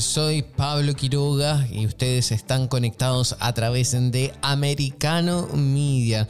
[0.00, 6.28] Soy Pablo Quiroga y ustedes están conectados a través de Americano Media.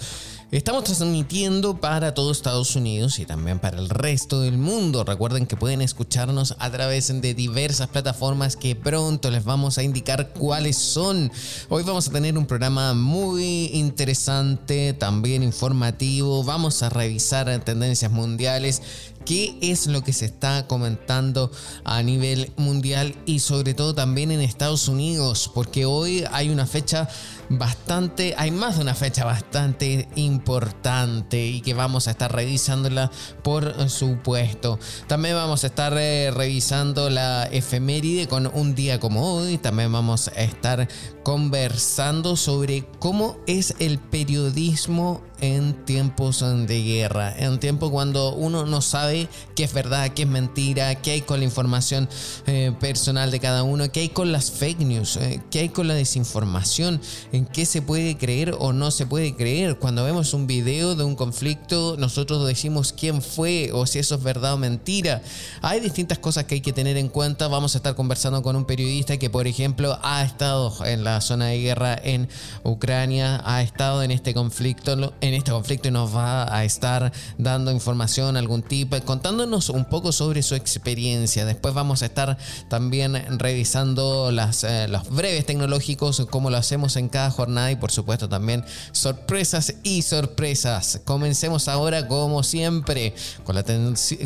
[0.52, 5.02] Estamos transmitiendo para todo Estados Unidos y también para el resto del mundo.
[5.02, 10.30] Recuerden que pueden escucharnos a través de diversas plataformas que pronto les vamos a indicar
[10.30, 11.32] cuáles son.
[11.68, 16.44] Hoy vamos a tener un programa muy interesante, también informativo.
[16.44, 18.82] Vamos a revisar tendencias mundiales
[19.30, 21.52] qué es lo que se está comentando
[21.84, 27.08] a nivel mundial y sobre todo también en Estados Unidos, porque hoy hay una fecha
[27.48, 33.12] bastante, hay más de una fecha bastante importante y que vamos a estar revisándola
[33.44, 34.80] por supuesto.
[35.06, 39.58] También vamos a estar eh, revisando la efeméride con un día como hoy.
[39.58, 40.88] También vamos a estar
[41.22, 48.80] conversando sobre cómo es el periodismo en tiempos de guerra, en tiempo cuando uno no
[48.80, 52.08] sabe qué es verdad, qué es mentira, qué hay con la información
[52.46, 55.88] eh, personal de cada uno, qué hay con las fake news, eh, qué hay con
[55.88, 57.00] la desinformación,
[57.32, 59.78] en qué se puede creer o no se puede creer.
[59.78, 64.22] Cuando vemos un video de un conflicto, nosotros decimos quién fue o si eso es
[64.22, 65.22] verdad o mentira.
[65.62, 67.48] Hay distintas cosas que hay que tener en cuenta.
[67.48, 71.46] Vamos a estar conversando con un periodista que, por ejemplo, ha estado en la zona
[71.46, 72.28] de guerra en
[72.62, 78.36] Ucrania, ha estado en este conflicto, este conflicto y nos va a estar dando información,
[78.36, 81.44] algún tipo, contándonos un poco sobre su experiencia.
[81.44, 87.08] Después vamos a estar también revisando las, eh, los breves tecnológicos, como lo hacemos en
[87.08, 91.00] cada jornada y por supuesto también sorpresas y sorpresas.
[91.04, 93.14] Comencemos ahora como siempre
[93.44, 93.64] con la,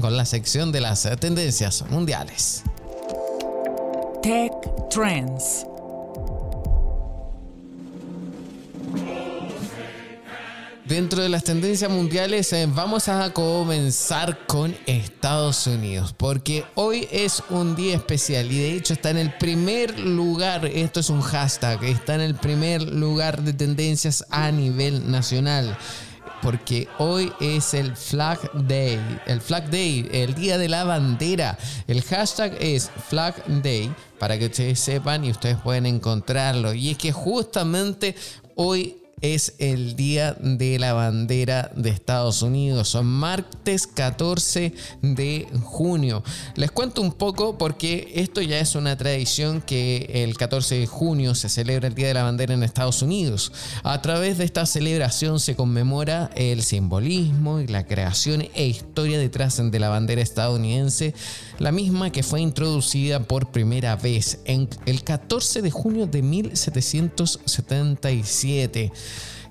[0.01, 2.63] con la sección de las tendencias mundiales.
[4.23, 4.53] Tech
[4.89, 5.67] Trends.
[10.85, 17.43] Dentro de las tendencias mundiales eh, vamos a comenzar con Estados Unidos porque hoy es
[17.49, 21.83] un día especial y de hecho está en el primer lugar, esto es un hashtag,
[21.85, 25.75] está en el primer lugar de tendencias a nivel nacional
[26.43, 31.57] porque hoy es el Flag Day, el Flag Day, el día de la bandera.
[31.87, 36.75] El hashtag es Flag Day para que ustedes sepan y ustedes pueden encontrarlo.
[36.75, 38.15] Y es que justamente
[38.57, 42.91] hoy es el Día de la Bandera de Estados Unidos.
[42.91, 46.23] Son martes 14 de junio.
[46.57, 51.35] Les cuento un poco porque esto ya es una tradición que el 14 de junio
[51.35, 53.51] se celebra el Día de la Bandera en Estados Unidos.
[53.83, 59.57] A través de esta celebración se conmemora el simbolismo y la creación e historia detrás
[59.57, 61.15] de la bandera estadounidense,
[61.59, 68.93] la misma que fue introducida por primera vez en el 14 de junio de 1777.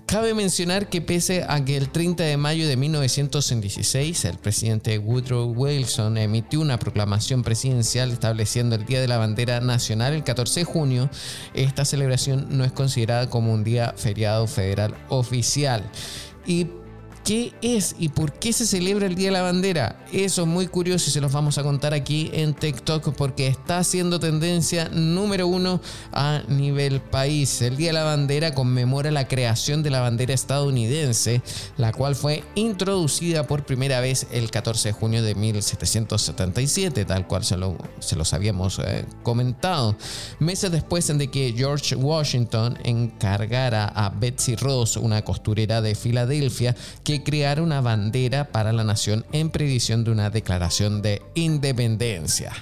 [0.05, 5.53] Cabe mencionar que pese a que el 30 de mayo de 1916 el presidente Woodrow
[5.55, 10.65] Wilson emitió una proclamación presidencial estableciendo el Día de la Bandera Nacional el 14 de
[10.65, 11.09] junio,
[11.53, 15.89] esta celebración no es considerada como un día feriado federal oficial.
[16.45, 16.67] Y
[17.23, 19.97] ¿Qué es y por qué se celebra el Día de la Bandera?
[20.11, 23.81] Eso es muy curioso y se los vamos a contar aquí en TikTok porque está
[23.85, 25.79] siendo tendencia número uno
[26.11, 27.61] a nivel país.
[27.61, 31.41] El Día de la Bandera conmemora la creación de la bandera estadounidense,
[31.77, 37.45] la cual fue introducida por primera vez el 14 de junio de 1777, tal cual
[37.45, 39.95] se, lo, se los habíamos eh, comentado.
[40.39, 47.12] Meses después de que George Washington encargara a Betsy Ross, una costurera de Filadelfia, que
[47.21, 52.53] crear una bandera para la nación en previsión de una declaración de independencia.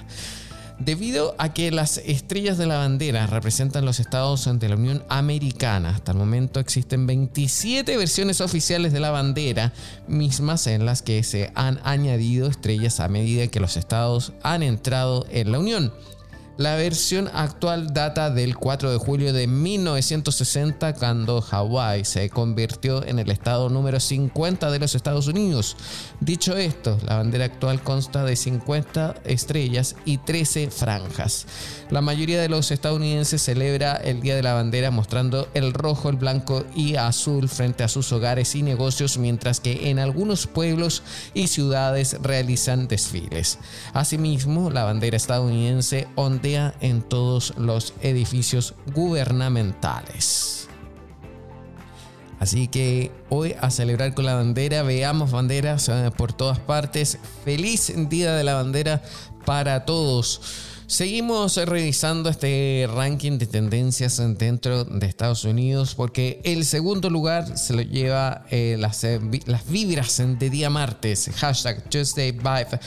[0.84, 5.90] Debido a que las estrellas de la bandera representan los estados ante la Unión Americana,
[5.90, 9.72] hasta el momento existen 27 versiones oficiales de la bandera,
[10.08, 15.24] mismas en las que se han añadido estrellas a medida que los estados han entrado
[15.30, 15.92] en la Unión.
[16.62, 23.18] La versión actual data del 4 de julio de 1960 cuando Hawái se convirtió en
[23.18, 25.76] el estado número 50 de los Estados Unidos.
[26.20, 31.48] Dicho esto, la bandera actual consta de 50 estrellas y 13 franjas.
[31.92, 36.16] La mayoría de los estadounidenses celebra el Día de la Bandera mostrando el rojo, el
[36.16, 41.02] blanco y azul frente a sus hogares y negocios, mientras que en algunos pueblos
[41.34, 43.58] y ciudades realizan desfiles.
[43.92, 50.70] Asimismo, la bandera estadounidense ondea en todos los edificios gubernamentales.
[52.40, 57.18] Así que hoy a celebrar con la bandera, veamos banderas eh, por todas partes.
[57.44, 59.02] Feliz Día de la Bandera
[59.44, 60.40] para todos.
[60.92, 67.72] Seguimos revisando este ranking de tendencias dentro de Estados Unidos porque el segundo lugar se
[67.72, 72.78] lo lleva eh, las, eh, las vibras de día martes, hashtag Tuesday Vibe.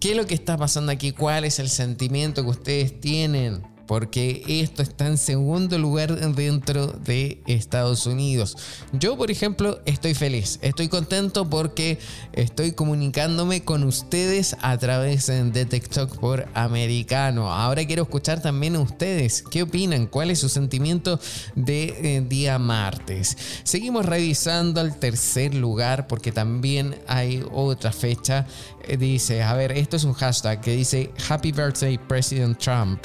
[0.00, 1.12] ¿Qué es lo que está pasando aquí?
[1.12, 3.62] ¿Cuál es el sentimiento que ustedes tienen?
[3.92, 8.56] Porque esto está en segundo lugar dentro de Estados Unidos.
[8.94, 11.98] Yo, por ejemplo, estoy feliz, estoy contento porque
[12.32, 17.52] estoy comunicándome con ustedes a través de TikTok por americano.
[17.52, 20.06] Ahora quiero escuchar también a ustedes, ¿qué opinan?
[20.06, 21.20] ¿Cuál es su sentimiento
[21.54, 23.36] de eh, día martes?
[23.62, 28.46] Seguimos revisando al tercer lugar porque también hay otra fecha.
[28.88, 33.04] Eh, dice, a ver, esto es un hashtag que dice Happy Birthday President Trump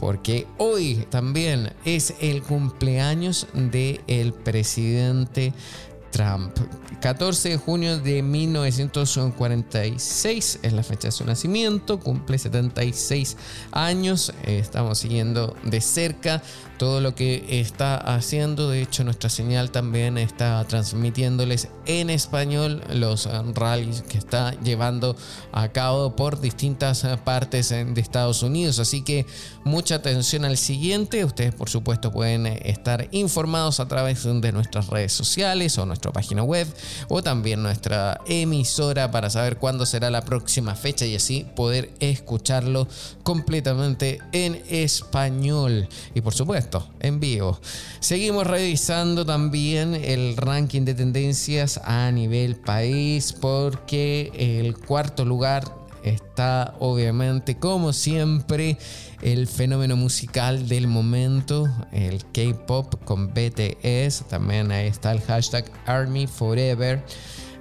[0.00, 5.52] porque hoy también es el cumpleaños del el presidente
[6.10, 6.56] Trump.
[7.02, 13.36] 14 de junio de 1946 es la fecha de su nacimiento, cumple 76
[13.72, 16.42] años, estamos siguiendo de cerca
[16.80, 18.70] todo lo que está haciendo.
[18.70, 25.14] De hecho, nuestra señal también está transmitiéndoles en español los eh, rallies que está llevando
[25.52, 28.78] a cabo por distintas eh, partes eh, de Estados Unidos.
[28.78, 29.26] Así que
[29.62, 31.22] mucha atención al siguiente.
[31.22, 36.44] Ustedes, por supuesto, pueden estar informados a través de nuestras redes sociales o nuestra página
[36.44, 36.66] web
[37.08, 42.88] o también nuestra emisora para saber cuándo será la próxima fecha y así poder escucharlo
[43.22, 45.86] completamente en español.
[46.14, 46.69] Y por supuesto,
[47.00, 47.58] en vivo.
[48.00, 55.64] Seguimos revisando también el ranking de tendencias a nivel país porque el cuarto lugar
[56.02, 58.78] está obviamente como siempre
[59.22, 66.26] el fenómeno musical del momento, el K-Pop con BTS, también ahí está el hashtag Army
[66.26, 67.04] Forever.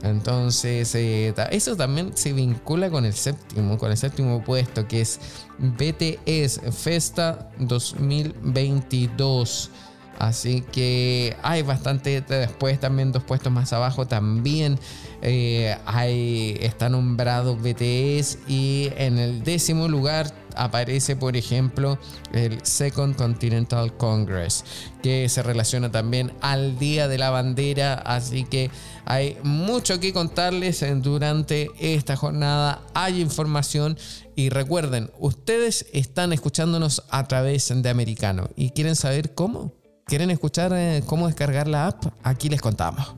[0.04, 5.20] Entonces, eh, eso también se vincula con el séptimo, con el séptimo puesto, que es
[5.58, 9.70] BTS Festa 2022.
[10.18, 14.78] Así que hay bastante después también dos puestos más abajo también
[15.22, 21.98] eh, hay, está nombrado BTS y en el décimo lugar aparece por ejemplo
[22.34, 24.64] el Second Continental Congress
[25.02, 27.96] que se relaciona también al Día de la Bandera.
[27.96, 28.70] Así que
[29.06, 32.82] hay mucho que contarles durante esta jornada.
[32.94, 33.98] Hay información
[34.36, 38.50] y recuerden ustedes están escuchándonos a través de Americano.
[38.56, 39.74] Y quieren saber cómo
[40.06, 43.16] quieren escuchar eh, cómo descargar la app aquí les contamos.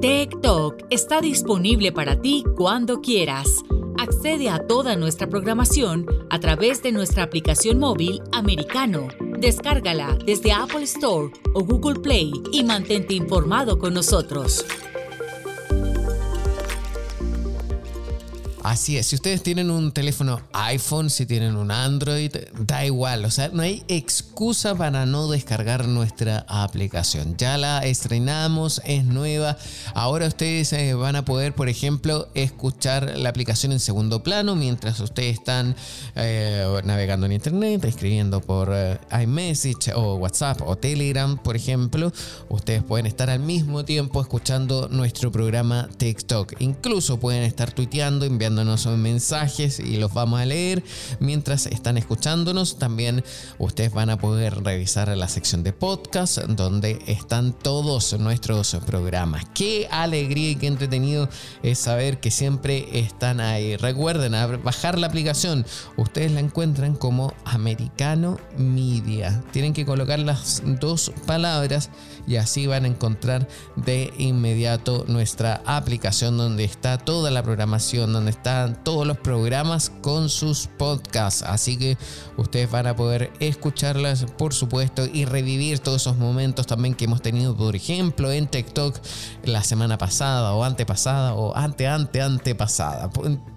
[0.00, 3.48] TikTok está disponible para ti cuando quieras.
[4.06, 9.08] Accede a toda nuestra programación a través de nuestra aplicación móvil americano.
[9.40, 14.64] Descárgala desde Apple Store o Google Play y mantente informado con nosotros.
[18.66, 23.30] Así es, si ustedes tienen un teléfono iPhone, si tienen un Android, da igual, o
[23.30, 27.36] sea, no hay excusa para no descargar nuestra aplicación.
[27.36, 29.56] Ya la estrenamos, es nueva.
[29.94, 34.98] Ahora ustedes eh, van a poder, por ejemplo, escuchar la aplicación en segundo plano mientras
[34.98, 35.76] ustedes están
[36.16, 42.12] eh, navegando en internet, escribiendo por eh, iMessage o WhatsApp o Telegram, por ejemplo.
[42.48, 46.54] Ustedes pueden estar al mismo tiempo escuchando nuestro programa TikTok.
[46.58, 50.82] Incluso pueden estar tuiteando, enviando son mensajes y los vamos a leer
[51.20, 52.78] mientras están escuchándonos.
[52.78, 53.22] También
[53.58, 59.44] ustedes van a poder revisar la sección de podcast donde están todos nuestros programas.
[59.54, 61.28] Qué alegría y qué entretenido
[61.62, 63.76] es saber que siempre están ahí.
[63.76, 64.32] Recuerden
[64.62, 65.66] bajar la aplicación.
[65.96, 69.42] Ustedes la encuentran como Americano Media.
[69.52, 71.90] Tienen que colocar las dos palabras
[72.26, 78.30] y así van a encontrar de inmediato nuestra aplicación donde está toda la programación, donde
[78.30, 81.42] están todos los programas con sus podcasts.
[81.42, 81.96] Así que
[82.36, 87.22] ustedes van a poder escucharlas, por supuesto, y revivir todos esos momentos también que hemos
[87.22, 88.96] tenido, por ejemplo, en TikTok
[89.44, 93.10] la semana pasada o antepasada o ante, ante, antepasada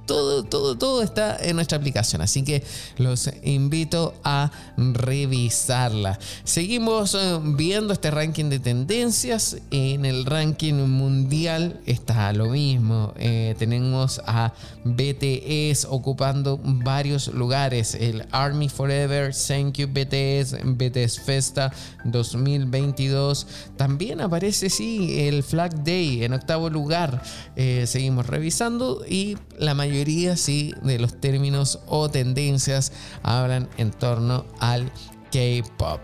[0.10, 2.24] todo, todo, todo está en nuestra aplicación.
[2.24, 2.64] Así que
[2.98, 6.18] los invito a revisarla.
[6.44, 9.58] Seguimos eh, viendo este ranking de tendencias.
[9.70, 13.14] En el ranking mundial está lo mismo.
[13.18, 14.52] Eh, tenemos a
[14.84, 17.94] BTS ocupando varios lugares.
[17.94, 21.72] El Army Forever, Thank You BTS, BTS Festa
[22.04, 23.46] 2022.
[23.78, 27.22] También aparece, sí, el Flag Day en octavo lugar.
[27.56, 33.92] Eh, seguimos revisando y la mayoría mayoría sí de los términos o tendencias hablan en
[33.92, 34.90] torno al
[35.30, 36.00] K-Pop.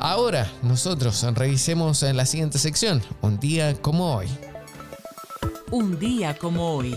[0.00, 4.26] Ahora nosotros revisemos en la siguiente sección, un día como hoy.
[5.70, 6.96] Un día como hoy.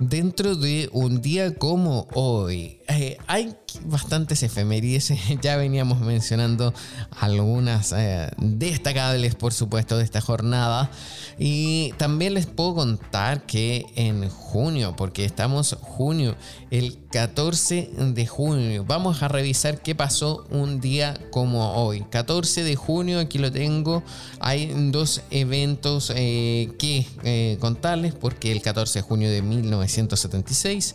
[0.00, 3.52] Dentro de un día como hoy, eh, hay
[3.84, 5.12] bastantes efemérides,
[5.42, 6.72] ya veníamos mencionando
[7.18, 10.90] algunas eh, destacables, por supuesto, de esta jornada.
[11.38, 16.36] Y también les puedo contar que en junio, porque estamos junio,
[16.70, 22.02] el 14 de junio, vamos a revisar qué pasó un día como hoy.
[22.08, 24.04] 14 de junio, aquí lo tengo,
[24.38, 30.94] hay dos eventos eh, que contarles, porque el 14 de junio de 1976,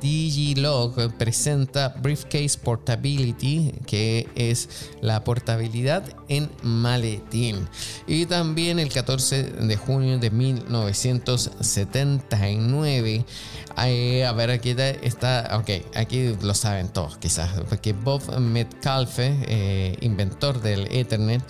[0.00, 7.66] Digilog presenta Briefcase Portability, que es la portabilidad en maletín.
[8.06, 13.24] Y también el 14 de junio de 1979.
[13.76, 20.60] a ver, aquí está, ok, aquí lo saben todos quizás, porque Bob Metcalfe, eh, inventor
[20.60, 21.42] del Ethernet,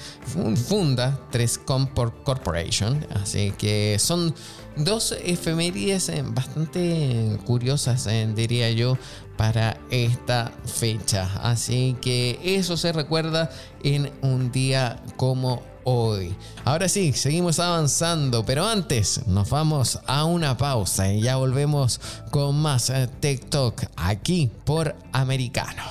[0.67, 1.89] funda 3Com
[2.25, 4.35] Corporation, así que son
[4.77, 8.97] dos efemérides eh, bastante curiosas, eh, diría yo,
[9.41, 11.31] para esta fecha.
[11.43, 13.51] Así que eso se recuerda
[13.83, 16.37] en un día como hoy.
[16.67, 22.61] Ahora sí, seguimos avanzando, pero antes nos vamos a una pausa y ya volvemos con
[22.61, 25.85] más eh, TikTok aquí por Americano.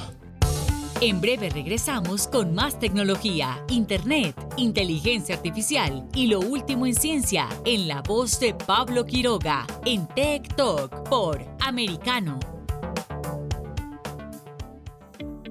[1.01, 7.87] En breve regresamos con más tecnología, internet, inteligencia artificial y lo último en ciencia en
[7.87, 12.58] la voz de Pablo Quiroga en Tech Talk por Americano.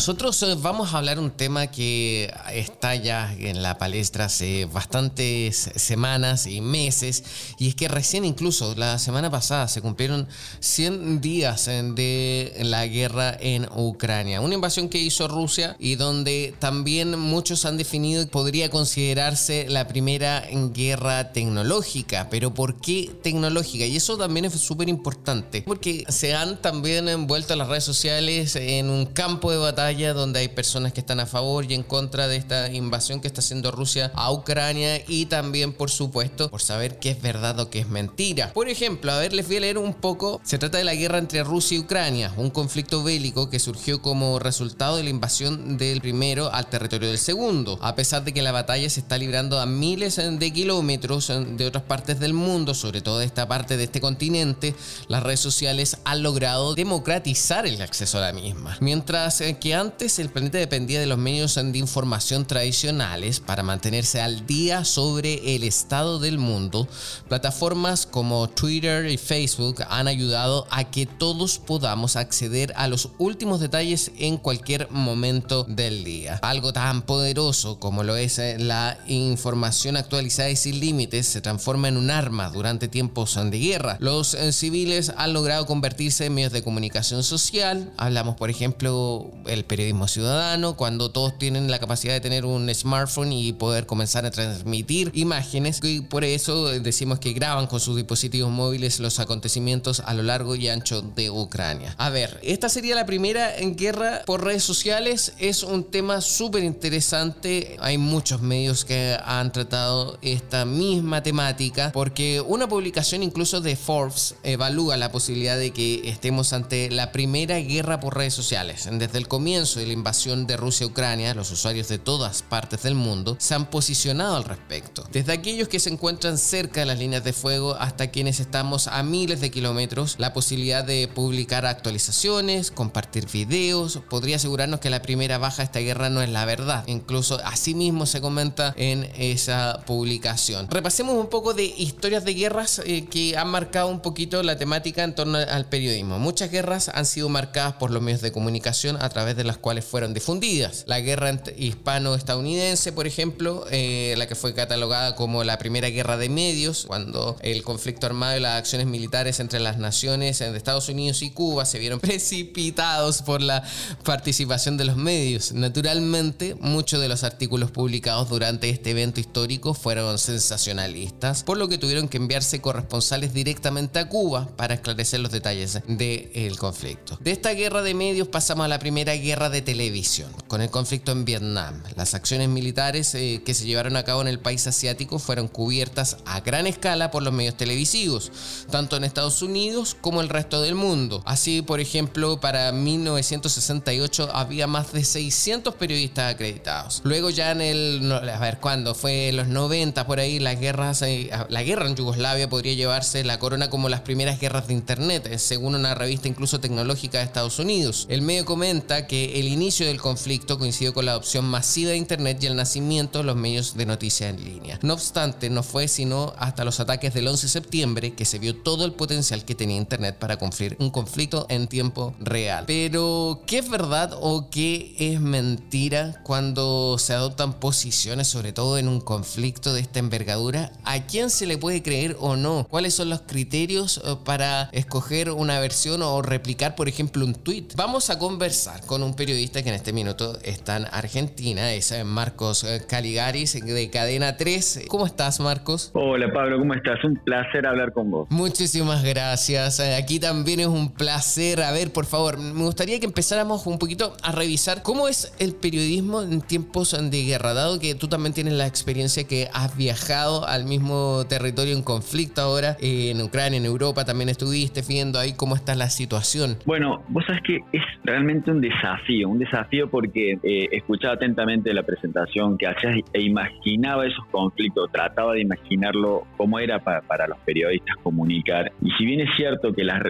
[0.00, 5.72] Nosotros eh, vamos a hablar un tema que está ya en la palestra hace bastantes
[5.76, 7.22] semanas y meses,
[7.58, 10.26] y es que recién incluso la semana pasada se cumplieron
[10.60, 16.54] 100 días eh, de la guerra en Ucrania, una invasión que hizo Rusia y donde
[16.58, 23.84] también muchos han definido que podría considerarse la primera guerra tecnológica, pero ¿por qué tecnológica?
[23.84, 28.88] Y eso también es súper importante, porque se han también envuelto las redes sociales en
[28.88, 32.36] un campo de batalla donde hay personas que están a favor y en contra de
[32.36, 37.10] esta invasión que está haciendo Rusia a Ucrania y también, por supuesto, por saber qué
[37.10, 38.52] es verdad o qué es mentira.
[38.52, 40.40] Por ejemplo, a ver, les voy a leer un poco.
[40.44, 44.38] Se trata de la guerra entre Rusia y Ucrania, un conflicto bélico que surgió como
[44.38, 47.78] resultado de la invasión del primero al territorio del segundo.
[47.82, 51.84] A pesar de que la batalla se está librando a miles de kilómetros de otras
[51.84, 54.74] partes del mundo, sobre todo de esta parte de este continente,
[55.08, 58.76] las redes sociales han logrado democratizar el acceso a la misma.
[58.80, 64.46] Mientras que antes el planeta dependía de los medios de información tradicionales para mantenerse al
[64.46, 66.86] día sobre el estado del mundo,
[67.28, 73.60] plataformas como Twitter y Facebook han ayudado a que todos podamos acceder a los últimos
[73.60, 76.38] detalles en cualquier momento del día.
[76.42, 81.88] Algo tan poderoso como lo es eh, la información actualizada y sin límites se transforma
[81.88, 83.96] en un arma durante tiempos de guerra.
[84.00, 87.92] Los eh, civiles han logrado convertirse en medios de comunicación social.
[87.96, 93.32] Hablamos, por ejemplo, el periodismo ciudadano, cuando todos tienen la capacidad de tener un smartphone
[93.32, 95.78] y poder comenzar a transmitir imágenes.
[95.84, 100.56] Y por eso decimos que graban con sus dispositivos móviles los acontecimientos a lo largo
[100.56, 101.94] y ancho de Ucrania.
[101.98, 105.34] A ver, esta sería la primera en guerra por redes sociales.
[105.38, 107.76] Es un tema súper interesante.
[107.78, 114.34] Hay muchos medios que han tratado esta misma temática porque una publicación incluso de Forbes
[114.42, 118.88] evalúa la posibilidad de que estemos ante la primera guerra por redes sociales.
[118.90, 122.82] Desde el comienzo de la invasión de Rusia a Ucrania, los usuarios de todas partes
[122.82, 125.06] del mundo se han posicionado al respecto.
[125.12, 129.02] Desde aquellos que se encuentran cerca de las líneas de fuego hasta quienes estamos a
[129.02, 135.36] miles de kilómetros, la posibilidad de publicar actualizaciones, compartir videos, podría asegurarnos que la primera
[135.36, 136.84] baja de esta guerra no es la verdad.
[136.86, 140.68] Incluso así mismo se comenta en esa publicación.
[140.70, 145.04] Repasemos un poco de historias de guerras eh, que han marcado un poquito la temática
[145.04, 146.18] en torno al periodismo.
[146.18, 149.84] Muchas guerras han sido marcadas por los medios de comunicación a través de las cuales
[149.84, 150.84] fueron difundidas.
[150.86, 156.28] La guerra hispano-estadounidense, por ejemplo, eh, la que fue catalogada como la primera guerra de
[156.28, 161.22] medios, cuando el conflicto armado y las acciones militares entre las naciones de Estados Unidos
[161.22, 163.64] y Cuba se vieron precipitados por la
[164.04, 165.50] participación de los medios.
[165.50, 171.76] Naturalmente, muchos de los artículos publicados durante este evento histórico fueron sensacionalistas, por lo que
[171.76, 177.18] tuvieron que enviarse corresponsales directamente a Cuba para esclarecer los detalles del conflicto.
[177.20, 181.12] De esta guerra de medios pasamos a la primera guerra de televisión, con el conflicto
[181.12, 181.82] en Vietnam.
[181.96, 186.18] Las acciones militares eh, que se llevaron a cabo en el país asiático fueron cubiertas
[186.26, 188.30] a gran escala por los medios televisivos,
[188.70, 191.22] tanto en Estados Unidos como el resto del mundo.
[191.24, 197.00] Así, por ejemplo, para 1968 había más de 600 periodistas acreditados.
[197.04, 198.94] Luego ya en el, a ver, ¿cuándo?
[198.94, 203.24] Fue en los 90 por ahí, las guerras, eh, la guerra en Yugoslavia podría llevarse
[203.24, 207.24] la corona como las primeras guerras de Internet, eh, según una revista incluso tecnológica de
[207.24, 208.06] Estados Unidos.
[208.08, 212.38] El medio comenta que el inicio del conflicto coincidió con la adopción masiva de Internet
[212.42, 214.78] y el nacimiento de los medios de noticias en línea.
[214.82, 218.56] No obstante, no fue sino hasta los ataques del 11 de septiembre que se vio
[218.56, 222.64] todo el potencial que tenía Internet para cumplir un conflicto en tiempo real.
[222.66, 228.88] Pero, ¿qué es verdad o qué es mentira cuando se adoptan posiciones, sobre todo en
[228.88, 230.72] un conflicto de esta envergadura?
[230.84, 232.66] ¿A quién se le puede creer o no?
[232.68, 237.68] ¿Cuáles son los criterios eh, para escoger una versión o replicar, por ejemplo, un tweet?
[237.76, 242.04] Vamos a conversar con un periodista que en este minuto está en Argentina, es eh,
[242.04, 244.86] Marcos eh, Caligaris de Cadena 3.
[244.88, 245.90] ¿Cómo estás, Marcos?
[245.92, 247.04] Hola, Pablo, ¿cómo estás?
[247.04, 248.28] Un placer hablar con vos.
[248.30, 249.78] Muchísimas gracias.
[249.78, 251.60] Eh, aquí también es un placer.
[251.60, 255.54] A ver, por favor, me gustaría que empezáramos un poquito a revisar cómo es el
[255.54, 260.46] periodismo en tiempos de guerra, dado que tú también tienes la experiencia que has viajado
[260.46, 265.56] al mismo territorio en conflicto ahora, en Ucrania, en Europa, también estuviste viendo ahí cómo
[265.56, 266.56] está la situación.
[266.64, 271.82] Bueno, vos sabés que es realmente un desafío un desafío porque eh, escuchaba atentamente la
[271.82, 277.96] presentación que hacías e imaginaba esos conflictos, trataba de imaginarlo cómo era para, los periodistas
[278.02, 278.72] comunicar.
[278.82, 280.00] Y si bien es cierto que la,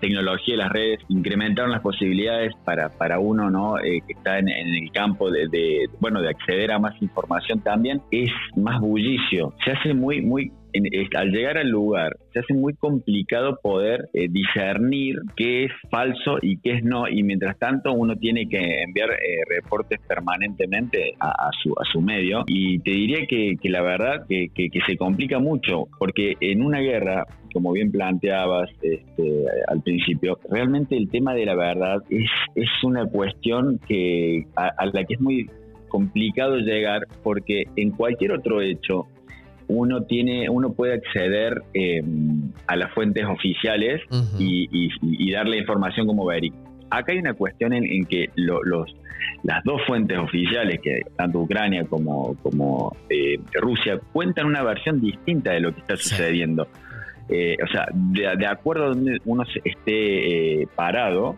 [0.00, 3.78] tecnología y las redes incrementaron las posibilidades para, para uno ¿no?
[3.78, 8.30] Eh, que está en, el campo de, bueno, de acceder a más información también, es
[8.56, 9.52] más bullicio.
[9.64, 10.52] Se hace muy, muy
[11.16, 16.58] al llegar al lugar se hace muy complicado poder eh, discernir qué es falso y
[16.58, 21.72] qué es no, y mientras tanto uno tiene que enviar eh, reportes permanentemente a, su,
[21.72, 26.34] a su medio, y te diría que, la verdad que, que, se complica mucho, porque
[26.40, 31.98] en una guerra como bien planteabas este, al principio, realmente el tema de la verdad
[32.08, 35.50] es, es una cuestión que a, la que es muy
[35.88, 39.06] complicado llegar porque en cualquier otro hecho
[39.70, 42.02] uno tiene, uno puede acceder eh,
[42.66, 44.02] a las fuentes oficiales
[44.38, 46.56] y, darle información como verídica.
[46.90, 48.92] Acá hay una cuestión en, que los,
[49.44, 55.52] las dos fuentes oficiales, que tanto Ucrania como, como eh, Rusia, cuentan una versión distinta
[55.52, 56.66] de lo que está sucediendo.
[57.28, 61.36] Eh, o sea, de, acuerdo a donde uno esté parado,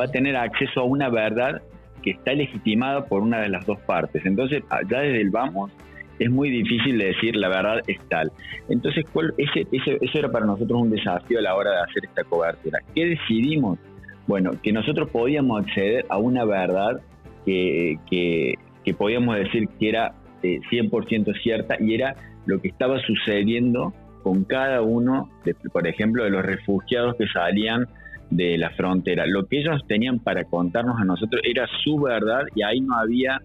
[0.00, 1.60] va a tener acceso a una verdad
[2.02, 4.24] que está legitimada por una de las dos partes.
[4.24, 5.70] Entonces, ya desde el vamos,
[6.18, 8.30] es muy difícil de decir la verdad es tal.
[8.68, 9.04] Entonces,
[9.38, 12.78] ese, eso era para nosotros un desafío a la hora de hacer esta cobertura.
[12.94, 13.78] ¿Qué decidimos?
[14.26, 17.00] Bueno, que nosotros podíamos acceder a una verdad
[17.44, 23.92] que, que, podíamos decir que era 100% eh, cierta y era lo que estaba sucediendo
[24.22, 27.86] con cada uno, de, por ejemplo, de los refugiados que salían
[28.30, 29.26] de la frontera.
[29.26, 33.40] Lo que ellos tenían para contarnos a nosotros era su verdad y ahí no había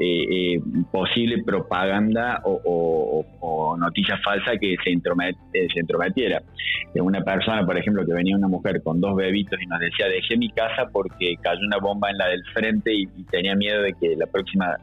[0.00, 0.60] eh, eh,
[0.92, 3.24] posible propaganda o,
[3.76, 6.40] noticia falsa que se, eh, se entrometiera.
[6.94, 10.36] Una persona, por ejemplo, que venía una mujer con dos bebitos y nos decía, dejé
[10.36, 14.14] mi casa porque cayó una bomba en la del frente y, tenía miedo de que
[14.16, 14.76] la próxima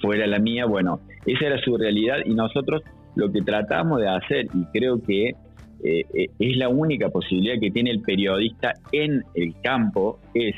[0.00, 0.64] fuera la mía.
[0.64, 2.82] Bueno, esa era su realidad y nosotros
[3.16, 5.34] lo que tratamos de hacer, y creo que
[5.82, 10.54] es la única posibilidad que tiene el periodista en el campo, es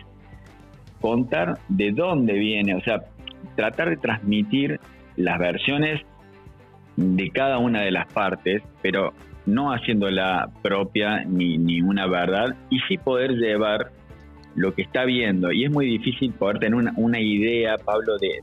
[1.01, 3.01] contar de dónde viene, o sea,
[3.57, 4.79] tratar de transmitir
[5.17, 6.03] las versiones
[6.97, 9.13] de cada una de las partes, pero
[9.47, 13.91] no haciendo la propia ni, ni una verdad, y sí poder llevar
[14.57, 15.53] lo que está viendo.
[15.53, 18.41] Y es muy difícil poder tener una, idea, Pablo, de,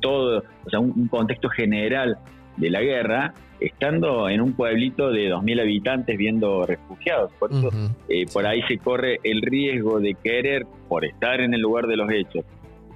[0.00, 2.18] todo, o sea, un, contexto general
[2.56, 7.32] de la guerra, estando en un pueblito de 2.000 habitantes viendo refugiados.
[7.38, 7.70] Por eso,
[8.08, 11.96] eh, por ahí se corre el riesgo de querer, por estar en el lugar de
[11.96, 12.44] los hechos,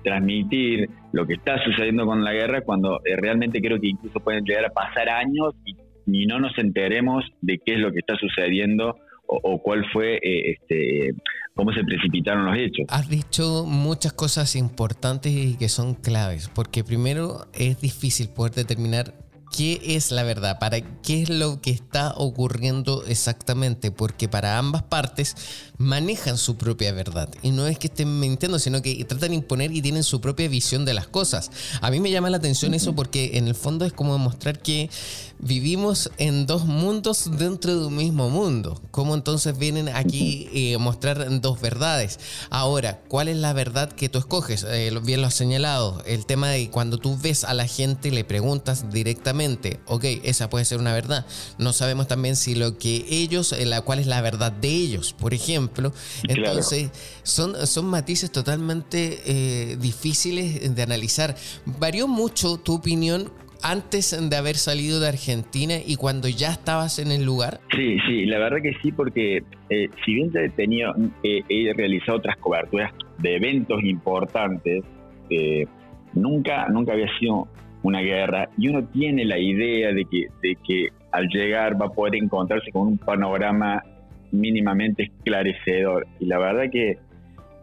[0.02, 4.44] transmitir lo que está sucediendo con la guerra cuando eh, realmente creo que incluso pueden
[4.44, 5.74] llegar a pasar años y
[6.06, 8.96] ni no nos enteremos de qué es lo que está sucediendo
[9.30, 11.12] o, cuál fue, eh, este,
[11.54, 12.86] cómo se precipitaron los hechos.
[12.88, 19.12] Has dicho muchas cosas importantes y que son claves, porque primero es difícil poder determinar
[19.54, 24.82] qué es la verdad, para qué es lo que está ocurriendo exactamente, porque para ambas
[24.84, 27.28] partes manejan su propia verdad.
[27.42, 30.48] Y no es que estén mintiendo, sino que tratan de imponer y tienen su propia
[30.48, 31.50] visión de las cosas.
[31.80, 34.90] A mí me llama la atención eso porque en el fondo es como demostrar que
[35.38, 38.82] vivimos en dos mundos dentro de un mismo mundo.
[38.90, 42.18] ¿Cómo entonces vienen aquí eh, mostrar dos verdades?
[42.50, 44.66] Ahora, ¿cuál es la verdad que tú escoges?
[44.68, 46.02] Eh, bien lo has señalado.
[46.06, 50.64] El tema de cuando tú ves a la gente, le preguntas directamente, ok, esa puede
[50.64, 51.24] ser una verdad.
[51.56, 55.14] No sabemos también si lo que ellos, eh, la, cuál es la verdad de ellos,
[55.16, 55.67] por ejemplo
[56.28, 56.90] entonces,
[57.22, 61.34] son, son matices totalmente eh, difíciles de analizar.
[61.64, 63.30] ¿Varió mucho tu opinión
[63.62, 67.60] antes de haber salido de Argentina y cuando ya estabas en el lugar?
[67.74, 72.36] Sí, sí, la verdad que sí, porque eh, si bien he, tenido, he realizado otras
[72.36, 74.84] coberturas de eventos importantes,
[75.30, 75.66] eh,
[76.14, 77.48] nunca, nunca había sido
[77.82, 81.90] una guerra y uno tiene la idea de que, de que al llegar va a
[81.90, 83.82] poder encontrarse con un panorama
[84.32, 86.06] mínimamente esclarecedor.
[86.20, 86.98] Y la verdad que,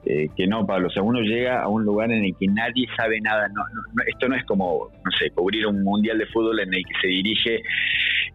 [0.05, 0.87] eh, que no, Pablo.
[0.87, 3.47] O sea, uno llega a un lugar en el que nadie sabe nada.
[3.49, 3.63] No,
[4.07, 7.07] esto no es como, no sé, cubrir un mundial de fútbol en el que se
[7.07, 7.61] dirige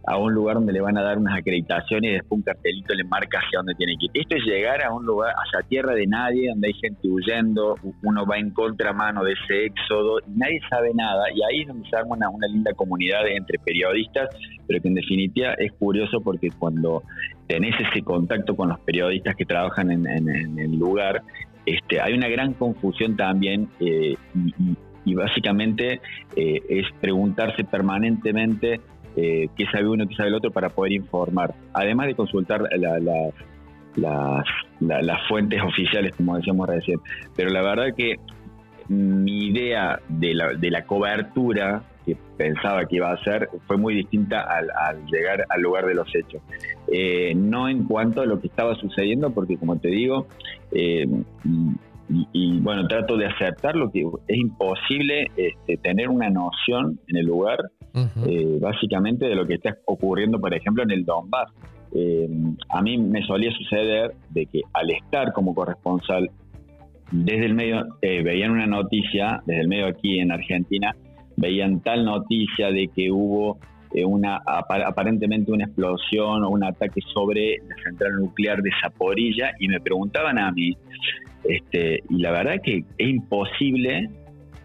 [0.06, 3.04] a un lugar donde le van a dar unas acreditaciones y después un cartelito le
[3.04, 4.10] marca hacia dónde tiene que ir.
[4.14, 8.26] Esto es llegar a un lugar, hacia tierra de nadie, donde hay gente huyendo, uno
[8.26, 11.24] va en contramano de ese éxodo y nadie sabe nada.
[11.34, 14.30] Y ahí es donde se arma una, una linda comunidad entre periodistas,
[14.66, 17.02] pero que en definitiva es curioso porque cuando
[17.50, 21.22] tenés ese contacto con los periodistas que trabajan en, el lugar,
[21.66, 24.14] este, hay una gran confusión también eh,
[25.04, 26.00] y, básicamente
[26.36, 28.80] eh, es preguntarse permanentemente
[29.16, 32.62] eh, qué sabe uno, qué sabe el otro para poder informar, además de consultar
[33.96, 37.00] las, fuentes oficiales, como decíamos recién.
[37.34, 38.14] Pero la verdad que
[38.86, 41.82] mi idea de la, de la cobertura
[42.14, 46.08] que pensaba que iba a ser fue muy distinta al, llegar al lugar de los
[46.14, 46.42] hechos.
[46.92, 50.26] Eh, no en cuanto a lo que estaba sucediendo, porque como te digo,
[50.72, 51.06] eh,
[52.32, 57.26] y, bueno, trato de aceptar lo que es imposible este, tener una noción en el
[57.26, 57.60] lugar
[58.26, 61.52] eh, básicamente de lo que está ocurriendo, por ejemplo, en el Donbass.
[61.92, 62.28] Eh,
[62.68, 66.30] a mí me solía suceder de que al estar como corresponsal
[67.10, 70.94] desde el medio, eh, veían una noticia, desde el medio aquí en Argentina,
[71.40, 73.58] veían tal noticia de que hubo
[74.04, 79.80] una aparentemente una explosión o un ataque sobre la central nuclear de Zaporilla y me
[79.80, 80.76] preguntaban a mí,
[81.42, 84.08] este, y la verdad que es imposible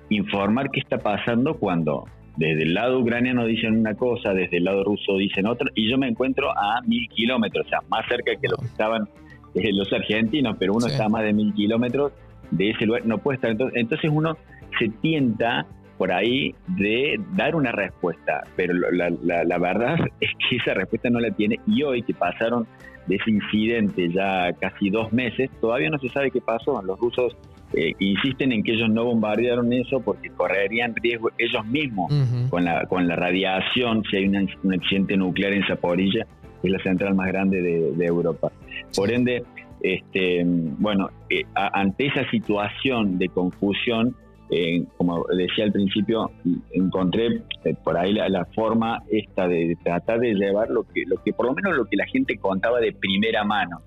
[0.10, 2.06] informar qué está pasando cuando
[2.38, 5.98] desde el lado ucraniano dicen una cosa, desde el lado ruso dicen otra, y yo
[5.98, 9.08] me encuentro a mil kilómetros, o sea, más cerca que los que estaban
[9.56, 12.12] eh, los argentinos, pero uno está a más de mil kilómetros
[12.52, 13.52] de ese lugar, no puede estar.
[13.52, 14.38] Entonces, entonces uno
[14.78, 15.66] se tienta
[15.98, 21.20] por ahí de dar una respuesta, pero la, la, verdad es que esa respuesta no
[21.20, 22.68] la tiene y hoy que pasaron
[23.08, 26.82] de ese incidente ya casi dos meses, todavía no se sabe qué pasó.
[26.82, 27.38] Los rusos
[27.74, 32.12] eh, insisten en que ellos no bombardearon eso porque correrían riesgo ellos mismos
[32.50, 36.26] con, la, con la radiación si hay un accidente nuclear en Zaporilla,
[36.62, 38.52] que es la central más grande de, Europa.
[38.96, 39.44] Por ende,
[39.82, 44.16] este, bueno, eh, ante esa situación de confusión,
[44.50, 46.32] eh, como decía al principio,
[46.72, 51.34] encontré eh, por ahí la, forma esta de, tratar de llevar lo que, lo que
[51.34, 53.82] por lo menos lo que la gente contaba de primera mano,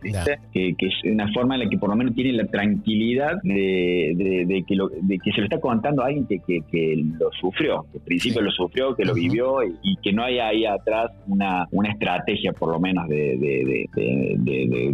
[0.52, 4.74] Que, es una forma en la que por lo menos tiene la tranquilidad de, que,
[4.74, 8.04] lo, de que se lo está contando a alguien que, que, lo sufrió, que al
[8.04, 12.52] principio lo sufrió, que lo vivió y, que no hay ahí atrás una, una estrategia
[12.52, 13.88] por lo menos de,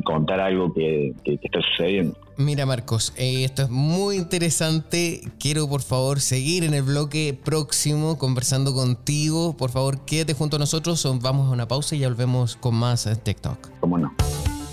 [0.05, 2.15] contar algo que, está sucediendo.
[2.37, 5.21] Mira Marcos, eh, esto es muy interesante.
[5.39, 9.57] Quiero por favor seguir en el bloque próximo conversando contigo.
[9.57, 11.07] Por favor, quédate junto a nosotros.
[11.21, 13.69] Vamos a una pausa y ya volvemos con más TikTok.
[13.81, 14.13] ¿Cómo no?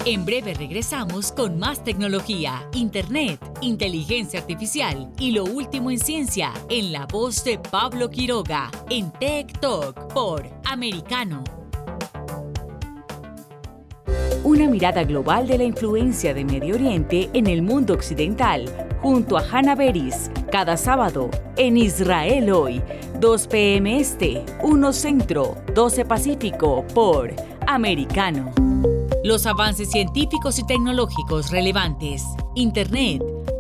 [0.06, 6.91] En breve regresamos con más tecnología, internet, inteligencia artificial y lo último en ciencia en
[6.91, 11.43] la voz de Pablo Quiroga en TikTok por Americano
[14.43, 18.65] una mirada global de la influencia de Medio Oriente en el mundo occidental,
[19.01, 22.82] junto a Hannah Beris, cada sábado en Israel hoy,
[23.19, 23.99] 2 p.m.
[23.99, 27.34] Este, 1 Centro, 12 Pacífico, por
[27.67, 28.51] Americano.
[29.23, 32.23] Los avances científicos y tecnológicos relevantes,
[32.56, 33.21] Internet,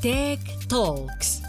[0.00, 1.39] Tech Talks.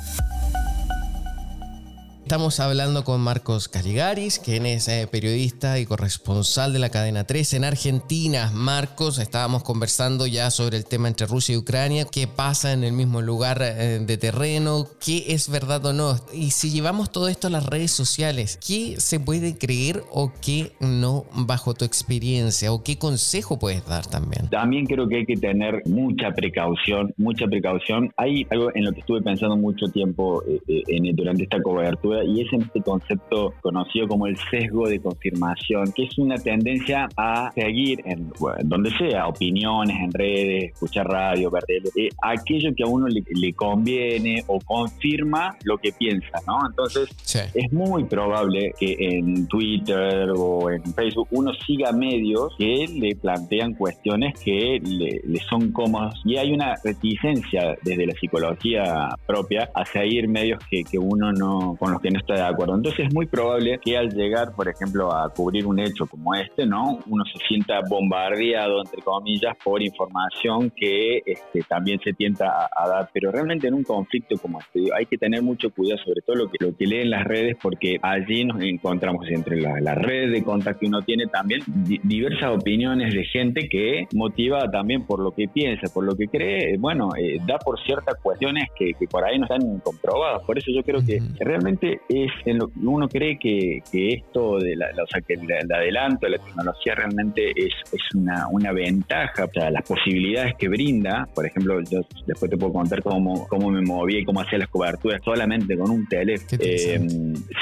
[2.31, 7.55] Estamos hablando con Marcos Caligaris, quien es eh, periodista y corresponsal de la cadena 3
[7.55, 8.49] en Argentina.
[8.53, 12.93] Marcos, estábamos conversando ya sobre el tema entre Rusia y Ucrania, qué pasa en el
[12.93, 16.15] mismo lugar eh, de terreno, qué es verdad o no.
[16.33, 20.71] Y si llevamos todo esto a las redes sociales, ¿qué se puede creer o qué
[20.79, 22.71] no bajo tu experiencia?
[22.71, 24.47] ¿O qué consejo puedes dar también?
[24.49, 28.13] También creo que hay que tener mucha precaución, mucha precaución.
[28.15, 32.53] Hay algo en lo que estuve pensando mucho tiempo eh, durante esta cobertura y es
[32.53, 38.01] en este concepto conocido como el sesgo de confirmación, que es una tendencia a seguir
[38.05, 38.31] en
[38.63, 41.63] donde sea, opiniones en redes, escuchar radio, ver
[41.95, 46.59] eh, aquello que a uno le, conviene o confirma lo que piensa, ¿no?
[46.67, 47.09] Entonces,
[47.53, 53.73] es muy probable que en Twitter o en Facebook uno siga medios que le plantean
[53.73, 60.27] cuestiones que le, son cómodas y hay una reticencia desde la psicología propia a seguir
[60.27, 62.75] medios que, que uno no, con los que no está de acuerdo.
[62.75, 66.65] Entonces es muy probable que al llegar, por ejemplo, a cubrir un hecho como este,
[66.65, 66.99] ¿no?
[67.07, 73.09] Uno se sienta bombardeado, entre comillas, por información que este, también se tienta a, dar.
[73.13, 76.47] Pero realmente en un conflicto como este hay que tener mucho cuidado, sobre todo lo
[76.49, 80.31] que, lo que lee en las redes, porque allí nos encontramos entre las la redes
[80.31, 81.61] de contacto que uno tiene también
[82.03, 86.77] diversas opiniones de gente que motiva también por lo que piensa, por lo que cree,
[86.77, 90.43] bueno, eh, da por ciertas cuestiones que, por ahí no están comprobadas.
[90.45, 94.87] Por eso yo creo que realmente es en lo, uno cree que, esto de la,
[94.87, 99.51] o sea, que el, adelanto de la tecnología realmente es, es una, una ventaja, o
[99.51, 103.81] sea, las posibilidades que brinda, por ejemplo, yo después te puedo contar cómo, cómo me
[103.81, 106.61] movía y cómo hacía las coberturas solamente con un teléfono.
[106.63, 106.99] Eh,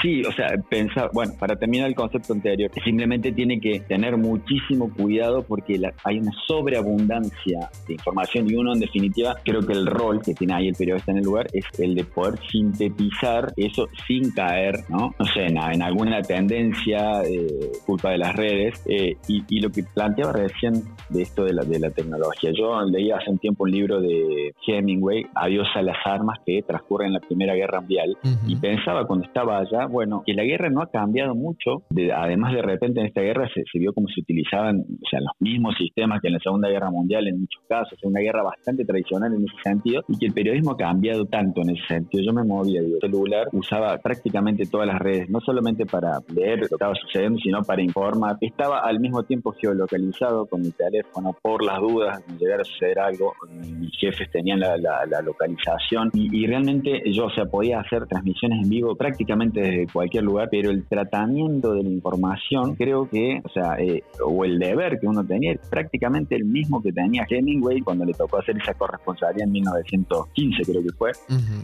[0.01, 4.93] sí, o sea, pensar, bueno, para terminar el concepto anterior, simplemente tiene que tener muchísimo
[4.93, 10.21] cuidado porque hay una sobreabundancia de información y uno en definitiva creo que el rol
[10.21, 13.87] que tiene ahí el periodista en el lugar es el de poder sintetizar eso
[14.19, 15.13] sin caer, ¿no?
[15.17, 18.83] No sé, en, en alguna tendencia, eh, culpa de las redes.
[18.87, 20.73] Eh, y, lo que planteaba recién
[21.09, 22.51] de esto de la, de la tecnología.
[22.57, 27.07] Yo leí hace un tiempo un libro de Hemingway, Adiós a las armas, que transcurre
[27.07, 28.17] en la Primera Guerra Mundial.
[28.47, 31.83] Y pensaba cuando estaba allá, bueno, que la guerra no ha cambiado mucho.
[32.15, 35.75] además, de repente en esta guerra se, vio como se utilizaban o sea, los mismos
[35.77, 37.93] sistemas que en la Segunda Guerra Mundial en muchos casos.
[37.93, 41.61] Es una guerra bastante tradicional en ese sentido y que el periodismo ha cambiado tanto
[41.61, 42.23] en ese sentido.
[42.23, 46.67] Yo me movía, digo, celular, usaba prácticamente todas las redes, no solamente para leer lo
[46.67, 48.37] que estaba sucediendo, sino para informar.
[48.41, 52.97] Estaba al mismo tiempo geolocalizado con mi teléfono por las dudas de llegar a suceder
[52.97, 53.33] algo.
[53.51, 58.95] Mis jefes tenían la, localización y, realmente yo, o sea, podía hacer transmisiones en vivo
[58.95, 64.01] prácticamente desde cualquier lugar, pero el tratamiento de la información creo que, o sea, eh,
[64.25, 68.13] o el deber que uno tenía es prácticamente el mismo que tenía Hemingway cuando le
[68.13, 71.11] tocó hacer esa corresponsabilidad en 1915, creo que fue.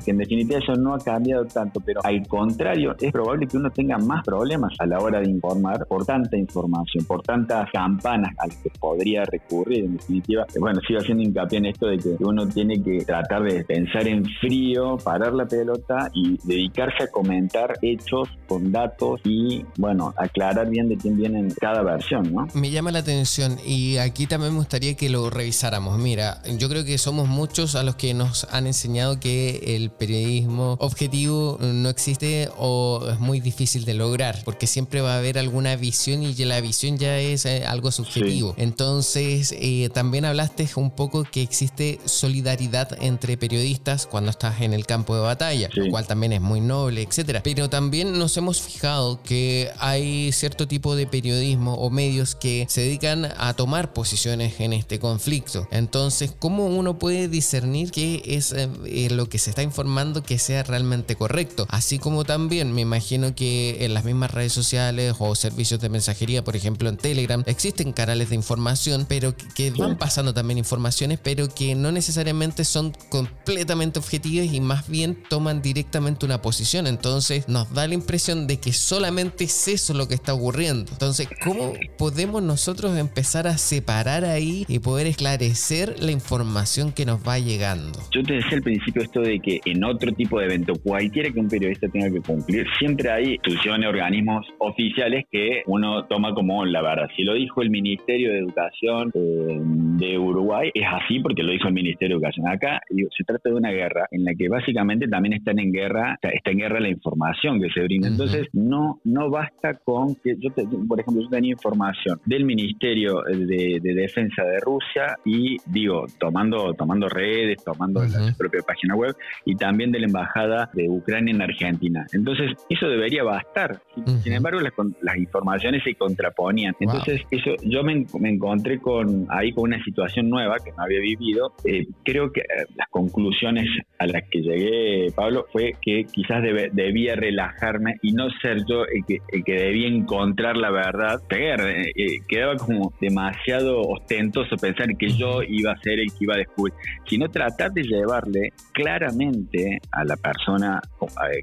[0.04, 3.70] Que en definitiva eso no ha cambiado tanto, pero al contrario, es probable que uno
[3.72, 8.48] tenga más problemas a la hora de informar por tanta información, por tantas campanas a
[8.48, 9.86] las que podría recurrir.
[9.86, 13.64] En definitiva, bueno, sigo haciendo hincapié en esto de que uno tiene que tratar de
[13.64, 20.14] pensar en frío, parar la pelota y dedicarse a comentar hechos con datos y, bueno,
[20.18, 22.48] aclarar bien de quién viene cada versión, ¿no?
[22.54, 25.98] Me llama la atención y aquí también me gustaría que lo revisáramos.
[25.98, 30.78] Mira, yo creo que somos muchos a los que nos han enseñado que el periodismo
[30.80, 32.25] objetivo no existe
[32.58, 36.62] o es muy difícil de lograr, porque siempre va a haber alguna visión y la
[36.62, 38.54] visión ya es eh, algo subjetivo.
[38.58, 44.86] Entonces, eh, también hablaste un poco que existe solidaridad entre periodistas cuando estás en el
[44.86, 47.42] campo de batalla, lo cual también es muy noble, etcétera.
[47.44, 52.82] Pero también nos hemos fijado que hay cierto tipo de periodismo o medios que se
[52.82, 55.68] dedican a tomar posiciones en este conflicto.
[55.72, 60.64] Entonces, ¿cómo uno puede discernir qué es eh, lo que se está informando que sea
[60.64, 61.68] realmente correcto?
[61.70, 66.44] Así como también me imagino que en las mismas redes sociales o servicios de mensajería,
[66.44, 71.54] por ejemplo en Telegram, existen canales de información, pero que van pasando también informaciones, pero
[71.54, 76.88] que no necesariamente son completamente objetivas y más bien toman directamente una posición.
[76.88, 80.92] Entonces nos da la impresión de que solamente es eso lo que está ocurriendo.
[80.92, 87.26] Entonces, ¿cómo podemos nosotros empezar a separar ahí y poder esclarecer la información que nos
[87.28, 88.00] va llegando?
[88.12, 91.40] Yo te decía al principio esto de que en otro tipo de evento, cualquiera que
[91.40, 96.82] un periodista tenga que cumplir, siempre hay instituciones, organismos oficiales que uno toma como la
[96.82, 97.08] verdad.
[97.16, 99.60] Si lo dijo el Ministerio de Educación, eh,
[99.98, 102.48] de Uruguay es así porque lo dijo el Ministerio de Educación.
[102.48, 106.52] Acá se trata de una guerra en la que básicamente también están en guerra, está
[106.52, 108.08] en guerra la información que se brinda.
[108.08, 110.50] Entonces, no, no basta con que yo,
[110.88, 117.08] por ejemplo, yo tenía información del Ministerio de, Defensa de Rusia y digo, tomando, tomando
[117.08, 119.16] redes, tomando la propia página web
[119.46, 121.95] y también de la Embajada de Ucrania en Argentina.
[122.14, 123.82] Entonces, eso debería bastar.
[124.22, 126.76] Sin, embargo, las, las, informaciones se contraponían.
[126.80, 131.54] Entonces, eso yo me, encontré con ahí con una situación nueva que no había vivido.
[131.64, 133.68] Eh, creo que eh, las conclusiones
[134.00, 139.06] a las que llegué, Pablo, fue que quizás debía relajarme y no ser yo el
[139.06, 141.22] que, el que debía encontrar la verdad.
[141.30, 146.38] Eh, quedaba como demasiado ostentoso pensar que yo iba a ser el que iba a
[146.38, 146.74] descubrir,
[147.08, 150.82] sino tratar de llevarle claramente a la persona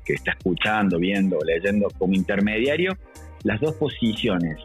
[0.05, 2.97] que está escuchando, viendo, leyendo como intermediario
[3.45, 4.59] las dos posiciones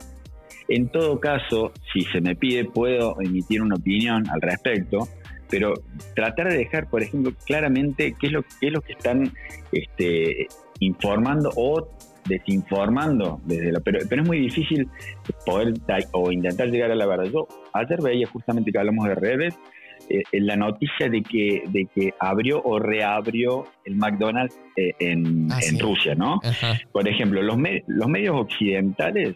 [0.67, 5.07] en todo caso, si se me pide, puedo emitir una opinión al respecto,
[5.49, 5.73] pero
[6.13, 9.31] tratar de dejar, por ejemplo, claramente qué es lo, qué es lo que están
[9.71, 10.47] este,
[10.79, 11.89] informando o
[12.25, 14.89] desinformando desde lo, pero, pero es muy difícil
[15.45, 15.73] poder
[16.11, 17.31] o intentar llegar a la verdad.
[17.31, 19.55] Yo ayer veía justamente que hablamos de redes
[20.09, 25.59] eh, la noticia de que de que abrió o reabrió el McDonald's eh, en, ah,
[25.61, 26.39] en Rusia, ¿no?
[26.91, 29.35] Por ejemplo, los, los medios occidentales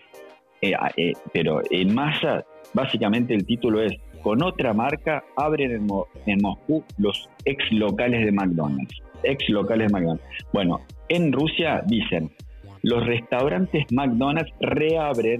[0.61, 5.87] eh, eh, pero en masa, básicamente el título es, con otra marca abren en,
[6.27, 9.01] en Moscú los ex locales de McDonald's.
[9.23, 10.23] Ex locales de McDonald's.
[10.53, 12.31] Bueno, en Rusia dicen,
[12.83, 15.39] los restaurantes McDonald's reabren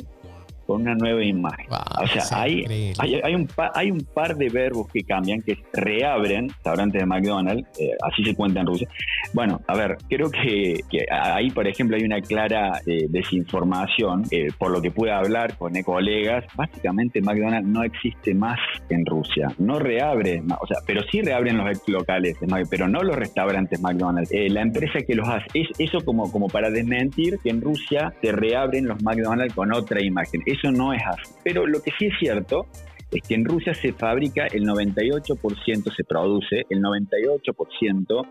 [0.72, 1.66] con una nueva imagen.
[1.70, 7.02] o sea, hay, hay, un hay un par de verbos que cambian, que reabren restaurantes
[7.02, 8.88] de McDonald's, eh, así se cuenta en Rusia.
[9.34, 10.80] Bueno, a ver, creo que,
[11.12, 15.74] ahí, por ejemplo, hay una clara eh, desinformación, eh, por lo que pude hablar con
[15.84, 18.60] colegas, básicamente McDonald's no existe más
[18.90, 22.38] en Rusia, no reabre, o sea, pero sí reabren los ex locales,
[22.70, 24.32] pero no los restaurantes McDonald's.
[24.32, 28.32] la empresa que los hace, es eso como, como para desmentir que en Rusia se
[28.32, 31.34] reabren los McDonald's con otra imagen eso no es así.
[31.44, 32.68] Pero lo que sí es cierto
[33.12, 38.28] es que en Rusia se fabrica el 98%, se produce el 98%,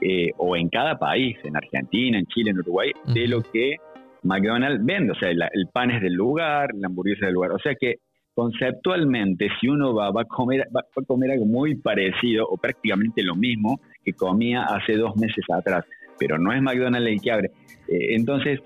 [0.00, 3.76] eh, o en cada país, en Argentina, en Chile, en Uruguay, de lo que
[4.22, 5.12] McDonald's vende.
[5.12, 7.52] O sea, el pan es del lugar, la hamburguesa es del lugar.
[7.52, 7.96] O sea que
[8.34, 13.22] conceptualmente, si uno va, va, a comer, va a comer algo muy parecido o prácticamente
[13.22, 15.84] lo mismo que comía hace dos meses atrás,
[16.22, 17.50] pero no es McDonald's el que abre.
[17.88, 18.60] Eh, entonces,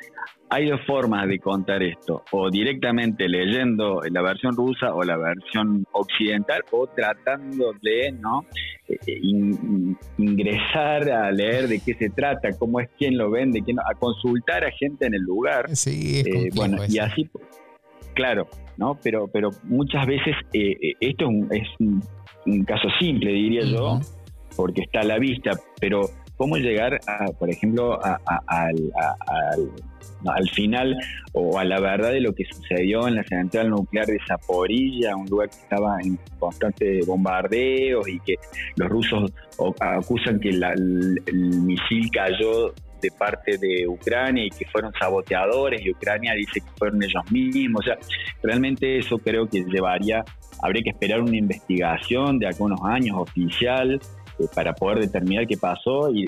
[0.51, 5.87] hay dos formas de contar esto, o directamente leyendo la versión rusa o la versión
[5.93, 8.45] occidental, o tratando de ¿no?
[8.89, 9.21] Eh,
[10.19, 14.65] ingresar a leer de qué se trata, cómo es quién lo vende, quién, a consultar
[14.65, 15.75] a gente en el lugar.
[15.75, 17.29] Sí, eh, bueno, y así,
[18.13, 18.47] claro,
[18.77, 18.99] ¿no?
[19.03, 22.03] Pero, pero muchas veces eh, esto es, un,
[22.65, 23.99] caso simple, diría yo,
[24.55, 26.03] porque está a la vista, pero
[26.37, 28.93] cómo llegar, a, por ejemplo, al
[30.27, 30.97] al final
[31.33, 35.27] o a la verdad de lo que sucedió en la central nuclear de Zaporilla, un
[35.27, 38.37] lugar que estaba en constante bombardeo y que
[38.77, 39.33] los rusos
[39.81, 41.23] acusan que el,
[41.63, 47.03] misil cayó de parte de Ucrania y que fueron saboteadores y Ucrania dice que fueron
[47.03, 47.83] ellos mismos.
[47.83, 47.99] O sea,
[48.43, 50.25] realmente eso creo que llevaría,
[50.63, 54.01] habría que esperar una investigación de algunos años oficial
[54.39, 56.27] eh, para poder determinar qué pasó y,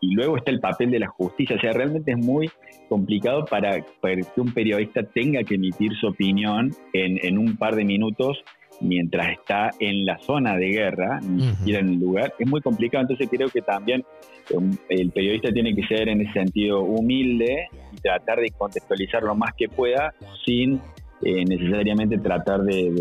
[0.00, 1.56] luego está el papel de la justicia.
[1.56, 2.50] O sea, realmente es muy
[2.88, 8.42] complicado para, que un periodista tenga que emitir su opinión en, un par de minutos
[8.80, 12.34] mientras está en la zona de guerra, ni siquiera en el lugar.
[12.38, 14.04] Es muy complicado, entonces creo que también
[14.52, 19.34] um, el periodista tiene que ser en ese sentido humilde y tratar de contextualizar lo
[19.34, 20.80] más que pueda sin
[21.28, 22.92] eh, necesariamente tratar de,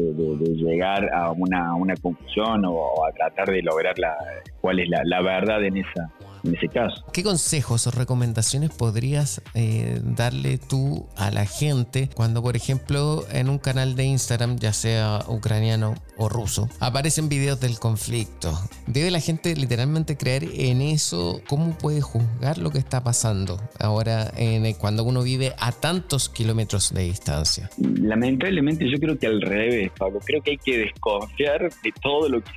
[0.56, 4.16] llegar a una, una conclusión o, a tratar de lograr la,
[4.62, 6.10] cuál es la, la verdad en esa,
[6.46, 7.04] en ese caso.
[7.12, 13.50] ¿Qué consejos o recomendaciones podrías eh, darle tú a la gente cuando, por ejemplo, en
[13.50, 18.58] un canal de Instagram, ya sea ucraniano o ruso, aparecen videos del conflicto?
[18.88, 21.42] ¿Debe la gente literalmente creer en eso?
[21.48, 26.94] ¿Cómo puede juzgar lo que está pasando ahora en, cuando uno vive a tantos kilómetros
[26.94, 27.70] de distancia?
[27.78, 30.20] Lamentablemente yo creo que al revés, Pablo.
[30.24, 32.52] Creo que hay que desconfiar de todo lo que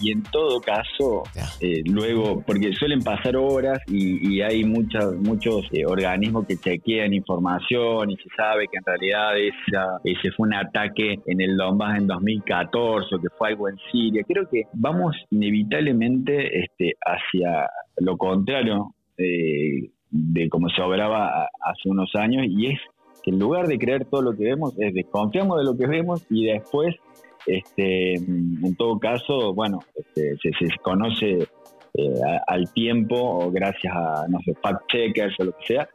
[0.00, 1.22] y en todo caso,
[1.60, 8.10] eh, luego, porque suelen pasar horas y, hay muchas, muchos eh, organismos que chequean información
[8.10, 12.06] y se sabe que en realidad esa, ese fue un ataque en el Donbass en
[12.06, 14.22] 2014 o que fue algo en Siria.
[14.26, 22.10] Creo que vamos inevitablemente este, hacia lo contrario eh, de como se obraba hace unos
[22.14, 22.80] años y es
[23.22, 26.26] que en lugar de creer todo lo que vemos, es desconfiamos de lo que vemos
[26.30, 26.94] y después
[27.46, 31.48] este, en todo caso, bueno, este, se, conoce
[31.94, 35.88] eh, al tiempo o gracias a, no sé, fact checkers o lo que sea,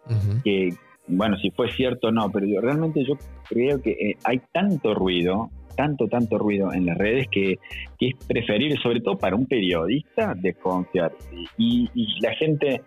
[0.44, 0.70] que,
[1.08, 3.16] bueno, si fue cierto o no, pero realmente yo
[3.48, 7.58] creo que eh, hay tanto ruido, tanto, tanto ruido en las redes que,
[8.00, 11.12] es preferible, sobre todo para un periodista, desconfiar.
[11.58, 12.82] Y, y la gente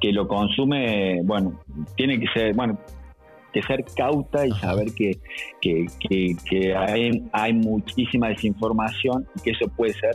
[0.00, 1.60] que lo consume, bueno,
[1.96, 2.78] tiene que ser, bueno,
[3.56, 5.18] que ser cauta y saber que,
[5.62, 10.12] que, hay, hay, muchísima desinformación y que eso puede ser,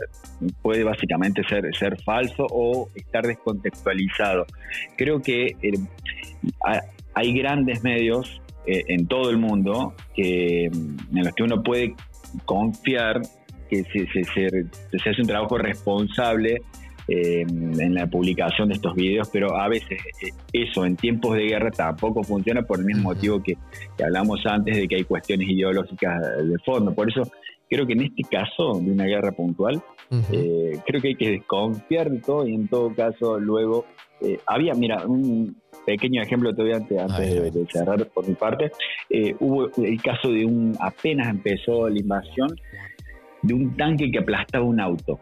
[0.62, 4.46] puede básicamente ser, ser falso o estar descontextualizado.
[4.96, 5.72] Creo que eh,
[7.14, 11.94] hay grandes medios eh, en todo el mundo que, en los que uno puede
[12.44, 13.22] confiar
[13.68, 16.60] que se, se, se hace un trabajo responsable
[17.08, 21.48] eh, en la publicación de estos videos, pero a veces eh, eso en tiempos de
[21.48, 23.54] guerra tampoco funciona por el mismo motivo que,
[24.02, 26.94] hablamos antes de que hay cuestiones ideológicas de fondo.
[26.94, 27.22] Por eso
[27.68, 29.82] creo que en este caso de una guerra puntual,
[30.32, 33.84] eh, creo que hay que desconfiar de todo y en todo caso luego
[34.46, 38.70] había, mira, un pequeño ejemplo todavía antes, antes de, cerrar por mi parte,
[39.40, 42.54] hubo el caso de un, apenas empezó la invasión,
[43.42, 45.18] de un tanque que aplastaba un auto.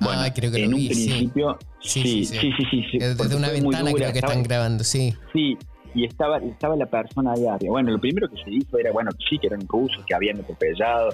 [0.00, 2.98] Bueno, ah, creo que en un principio, sí, sí, sí, sí.
[2.98, 5.14] Desde una ventana creo que están grabando, sí.
[5.32, 5.56] Sí,
[5.94, 7.72] y estaba, estaba la persona ahí arriba.
[7.72, 11.10] Bueno, lo primero que se dijo era, bueno, sí, que eran rusos, que habían atropellado.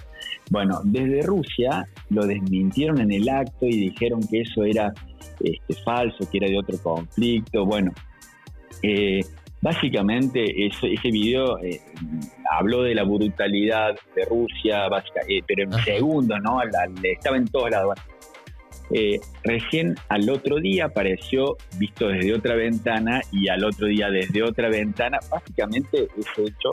[0.50, 4.92] Bueno, desde Rusia lo desmintieron en el acto y dijeron que eso era
[5.38, 7.66] este, falso, que era de otro conflicto.
[7.66, 7.92] Bueno,
[8.82, 9.20] eh,
[9.60, 11.80] básicamente ese, ese video eh,
[12.50, 14.86] habló de la brutalidad de Rusia,
[15.28, 16.58] eh, pero en segundos, ¿no?
[16.62, 17.98] estaba en todos lados.
[18.92, 24.42] Eh, recién al otro día apareció visto desde otra ventana y al otro día desde
[24.42, 25.18] otra ventana.
[25.30, 26.70] Básicamente ese hecho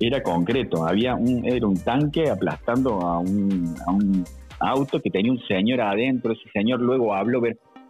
[0.00, 0.86] era concreto.
[0.86, 4.24] Había un, era un tanque aplastando a un,
[4.60, 6.32] auto que tenía un señor adentro.
[6.32, 7.42] Ese señor luego habló,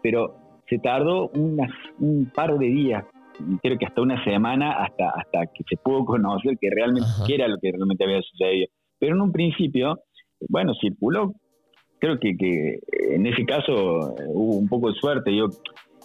[0.03, 0.37] pero
[0.69, 3.05] se tardó un par de días,
[3.63, 7.59] creo que hasta una semana, hasta, hasta que se pudo conocer que realmente era lo
[7.59, 8.69] que realmente había sucedido.
[8.99, 9.99] Pero en un principio,
[10.49, 11.35] bueno, circuló
[12.05, 12.79] creo que, que
[13.15, 15.47] en ese caso eh, hubo un poco de suerte, yo,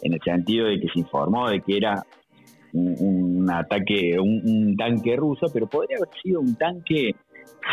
[0.02, 2.04] en el sentido de que se informó de que era
[2.72, 7.16] un, ataque, un, tanque ruso, pero podría haber sido un tanque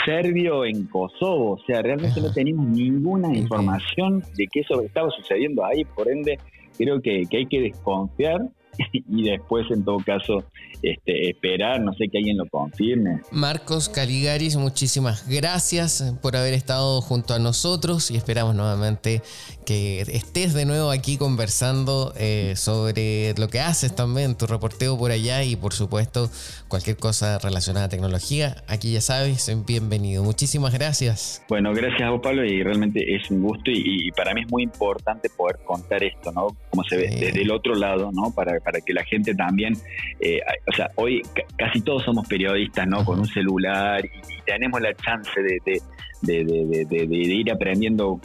[0.05, 5.65] serbio en Kosovo, o sea, realmente no tenemos ninguna información de que eso estaba sucediendo
[5.65, 6.39] ahí, por ende
[6.77, 8.41] creo que, que hay que desconfiar
[8.93, 10.45] y después en todo caso
[10.83, 13.21] este, esperar, no sé que alguien lo confirme.
[13.33, 19.23] Marcos Caligaris, muchísimas gracias por haber estado junto a nosotros y esperamos nuevamente
[19.65, 25.11] que estés de nuevo aquí conversando eh, sobre lo que haces también, tu reporteo por
[25.11, 26.31] allá y por supuesto
[26.69, 28.57] cualquier cosa relacionada a tecnología.
[28.69, 30.23] Aquí ya sabes, bienvenido.
[30.23, 31.43] Muchísimas gracias.
[31.49, 34.63] Bueno, gracias a vos Pablo y realmente es un gusto y, para mí es muy
[34.63, 36.49] importante poder contar esto, ¿no?
[36.71, 38.33] Como se ve desde el otro lado, ¿no?
[38.33, 39.75] Para, para que la gente también,
[40.19, 41.23] eh, o sea, hoy
[41.57, 43.05] casi todos somos periodistas, ¿no?
[43.05, 45.83] Con un celular y, tenemos la chance de,
[47.11, 48.21] ir aprendiendo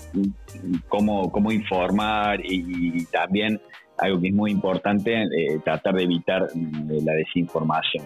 [0.87, 3.59] cómo, cómo informar y, también
[3.97, 8.05] algo que es muy importante, eh, tratar de evitar mm, la desinformación.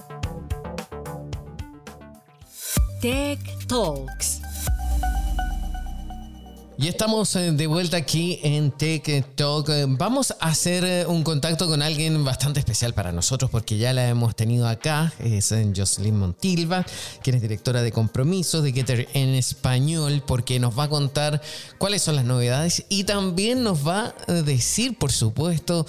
[3.01, 4.41] Tech Talks.
[6.81, 9.69] Y estamos eh, de vuelta aquí en Tech Talk.
[9.99, 14.09] Vamos a hacer eh, un contacto con alguien bastante especial para nosotros porque ya la
[14.09, 15.13] hemos tenido acá.
[15.19, 16.83] Es eh, Jocelyn Montilva,
[17.21, 21.39] quien es directora de compromisos de Getter en español, porque nos va a contar
[21.77, 25.85] cuáles son las novedades y también nos va a decir, por supuesto,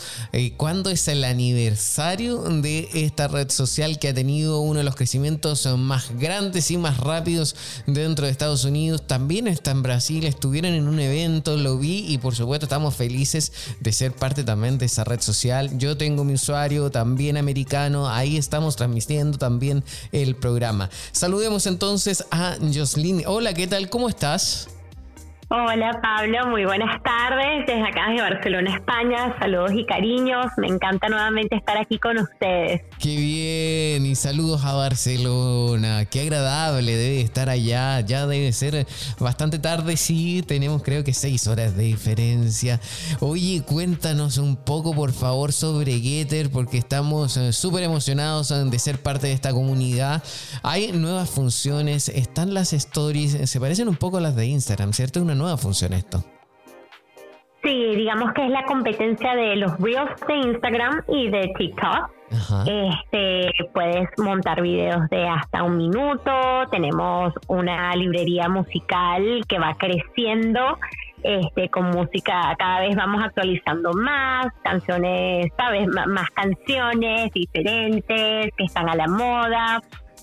[0.59, 5.67] cuándo es el aniversario de esta red social que ha tenido uno de los crecimientos
[5.79, 9.07] más grandes y más rápidos dentro de Estados Unidos.
[9.07, 13.53] También está en Brasil, estuvieron en un evento, lo vi y por supuesto estamos felices
[13.81, 15.79] de ser parte también de esa red social.
[15.79, 20.91] Yo tengo mi usuario también americano, ahí estamos transmitiendo también el programa.
[21.13, 23.23] Saludemos entonces a Jocelyn.
[23.27, 23.89] Hola, ¿qué tal?
[23.89, 24.69] ¿Cómo estás?
[25.55, 29.37] Hola Pablo, muy buenas tardes desde acá de Barcelona, España.
[29.39, 30.47] Saludos y cariños.
[30.57, 32.81] Me encanta nuevamente estar aquí con ustedes.
[32.99, 36.07] Qué bien, y saludos a Barcelona.
[36.07, 38.01] Qué agradable debe estar allá.
[38.01, 38.87] Ya debe ser
[39.19, 40.43] bastante tarde, sí.
[40.43, 42.81] Tenemos creo que seis horas de diferencia.
[43.21, 48.79] Oye, cuéntanos un poco por favor sobre Getter porque estamos eh, súper emocionados eh, de
[48.79, 50.23] ser parte de esta comunidad.
[50.63, 55.21] Hay nuevas funciones, están las stories, se parecen un poco a las de Instagram, ¿cierto?
[55.21, 56.25] Una nueva función esto.
[57.63, 62.11] Sí, digamos que es la competencia de los Reels de Instagram y de TikTok.
[62.67, 66.33] Este, puedes montar videos de hasta un minuto.
[66.71, 70.79] Tenemos una librería musical que va creciendo.
[71.23, 78.89] Este, con música cada vez vamos actualizando más canciones, sabes, más canciones diferentes que están
[78.89, 79.81] a la moda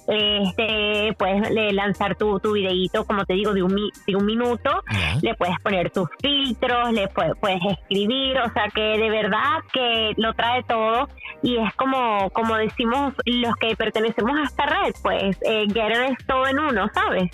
[0.10, 3.76] este, puedes lanzar tu, tu videíto, como te digo, de un,
[4.07, 4.84] de un minuto,
[5.22, 10.14] le puedes poner tus filtros, le puedes, puedes escribir, o sea que de verdad que
[10.18, 11.07] lo trae todo
[11.41, 16.26] y es como, como decimos los que pertenecemos a esta red, pues eh, Getter es
[16.26, 17.32] todo en uno, ¿sabes?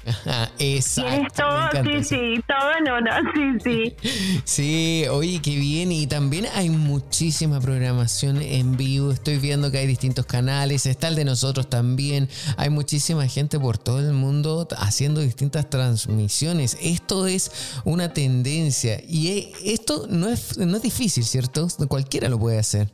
[0.59, 1.09] Exacto.
[1.09, 3.11] Tienes todo, sí, sí, todo en uno,
[3.63, 4.41] sí, sí.
[4.43, 5.91] sí, oye, qué bien.
[5.91, 9.11] Y también hay muchísima programación en vivo.
[9.11, 10.86] Estoy viendo que hay distintos canales.
[10.86, 12.30] Está el de nosotros también.
[12.57, 16.78] Hay muchísima gente por todo el mundo haciendo distintas transmisiones.
[16.82, 18.97] Esto es una tendencia.
[19.07, 21.68] Y eh, esto no es, no es difícil, ¿cierto?
[21.88, 22.88] Cualquiera lo puede hacer.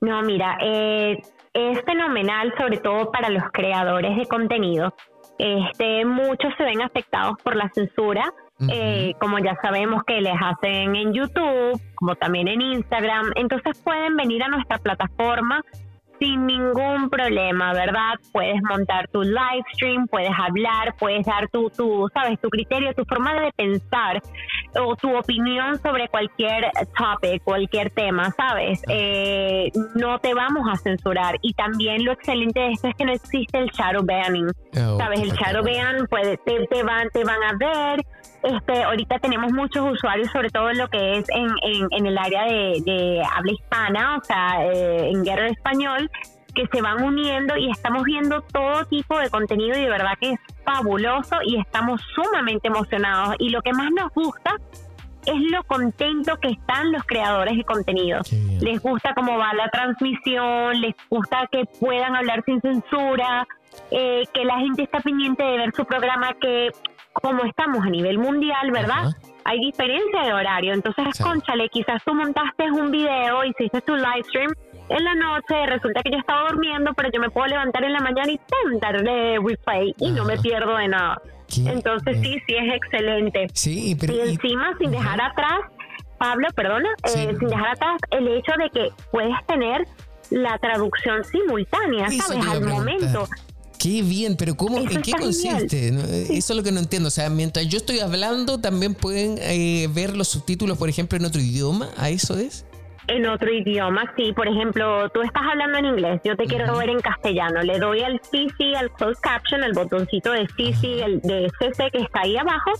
[0.00, 4.94] No, mira, eh, es fenomenal, sobre todo para los creadores de contenido.
[5.38, 8.32] Este, muchos se ven afectados por la censura,
[8.68, 13.32] eh, como ya sabemos que les hacen en YouTube, como también en Instagram.
[13.36, 15.64] Entonces pueden venir a nuestra plataforma
[16.20, 18.14] sin ningún problema, ¿verdad?
[18.30, 23.04] Puedes montar tu live stream, puedes hablar, puedes dar tu, tu, sabes, tu criterio, tu
[23.06, 24.22] forma de pensar
[24.78, 28.82] o tu opinión sobre cualquier topic, cualquier tema, ¿sabes?
[28.88, 31.36] Eh, no te vamos a censurar.
[31.40, 35.22] Y también lo excelente de esto es que no existe el shadow banning, oh, ¿sabes?
[35.22, 38.04] El shadow ban, puede, te, te, van, te van a ver
[38.42, 41.50] este, ahorita tenemos muchos usuarios, sobre todo en lo que es en,
[41.90, 46.10] en, el área de, habla hispana, o sea, eh, en guerra español,
[46.54, 50.32] que se van uniendo y estamos viendo todo tipo de contenido y de verdad que
[50.32, 53.36] es fabuloso y estamos sumamente emocionados.
[53.38, 54.56] Y lo que más nos gusta
[55.26, 58.20] es lo contento que están los creadores de contenido.
[58.60, 63.46] Les gusta cómo va la transmisión, les gusta que puedan hablar sin censura,
[63.90, 66.70] eh, que la gente está pendiente de ver su programa, que
[67.20, 69.14] como estamos a nivel mundial, ¿verdad?
[69.44, 70.74] Hay diferencia de horario.
[70.74, 74.50] Entonces, conchale, quizás tú montaste un video, hiciste tu live stream
[74.90, 78.00] en la noche, resulta que yo estaba durmiendo, pero yo me puedo levantar en la
[78.00, 78.80] mañana y ¡pum!
[78.80, 81.22] darle replay y no me pierdo de nada.
[81.64, 83.46] Entonces, sí, sí es excelente.
[83.54, 84.14] Sí, pero.
[84.14, 85.60] Y encima, sin dejar atrás,
[86.18, 89.86] Pablo, perdona, eh, sin dejar atrás el hecho de que puedes tener
[90.30, 92.46] la traducción simultánea, ¿sabes?
[92.48, 93.28] Al momento.
[93.80, 95.88] Qué bien, pero ¿cómo, ¿en qué consiste?
[95.88, 97.08] Eso es lo que no entiendo.
[97.08, 101.24] O sea, mientras yo estoy hablando, también pueden eh, ver los subtítulos, por ejemplo, en
[101.24, 101.88] otro idioma.
[101.96, 102.66] ¿A eso es?
[103.08, 104.34] En otro idioma, sí.
[104.34, 107.62] Por ejemplo, tú estás hablando en inglés, yo te quiero ver en castellano.
[107.62, 112.02] Le doy al CC, al closed caption, el botoncito de CC, el de CC que
[112.02, 112.72] está ahí abajo,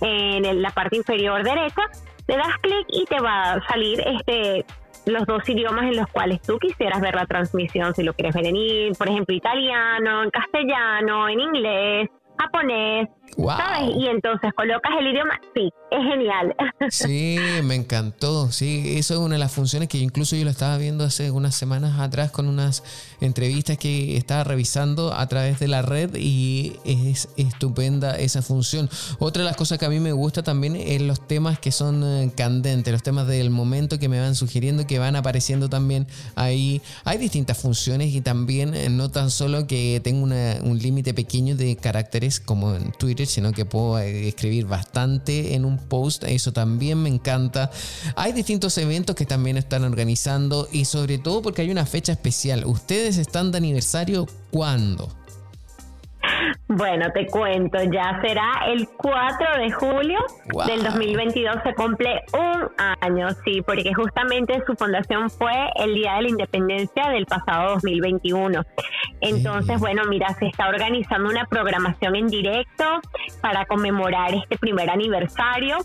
[0.00, 1.82] en la parte inferior derecha.
[2.26, 4.64] Le das clic y te va a salir este
[5.06, 8.46] los dos idiomas en los cuales tú quisieras ver la transmisión, si lo quieres ver
[8.46, 13.90] en, por ejemplo, italiano, en castellano, en inglés, japonés, ¿sabes?
[13.96, 16.54] Y entonces colocas el idioma, sí, es genial.
[16.90, 20.76] Sí, me encantó, sí, eso es una de las funciones que incluso yo lo estaba
[20.76, 22.82] viendo hace unas semanas atrás con unas
[23.20, 28.88] entrevistas que estaba revisando a través de la red y es estupenda esa función.
[29.18, 32.02] Otra de las cosas que a mí me gusta también es los temas que son
[32.04, 36.82] eh, candentes, los temas del momento que me van sugiriendo, que van apareciendo también ahí.
[37.04, 41.76] Hay distintas funciones y también eh, no tan solo que tengo un límite pequeño de
[41.76, 47.02] caracteres como en Twitter, sino que puedo eh, escribir bastante en un post, eso también
[47.02, 47.70] me encanta.
[48.16, 52.64] Hay distintos eventos que también están organizando y sobre todo porque hay una fecha especial.
[52.64, 55.19] ¿Ustedes están de aniversario cuándo?
[56.72, 60.20] Bueno, te cuento, ya será el 4 de julio
[60.68, 62.68] del 2022, se cumple un
[63.00, 68.62] año, sí, porque justamente su fundación fue el Día de la Independencia del pasado 2021.
[69.20, 72.84] Entonces, bueno, mira, se está organizando una programación en directo
[73.40, 75.78] para conmemorar este primer aniversario.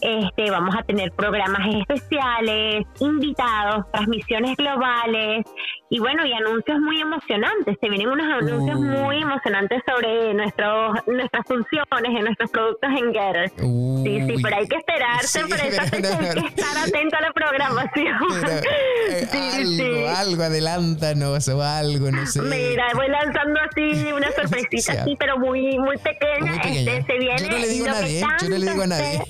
[0.00, 5.44] Este, vamos a tener programas especiales, invitados, transmisiones globales
[5.90, 7.76] y bueno, y anuncios muy emocionantes.
[7.80, 13.50] Se vienen unos anuncios muy emocionantes sobre nuestros nuestras funciones en nuestros productos en Getter.
[13.50, 18.16] sí, sí, pero hay que esperarse para eso, hay que estar atento a la programación.
[18.48, 22.42] Eh, algo, algo, adelántanos o algo, no sé.
[22.42, 26.56] Mira, voy lanzando así una sorpresita así, pero muy, muy pequeña.
[26.62, 29.22] Este, se viene yo no le digo a nadie, yo no le digo a nadie.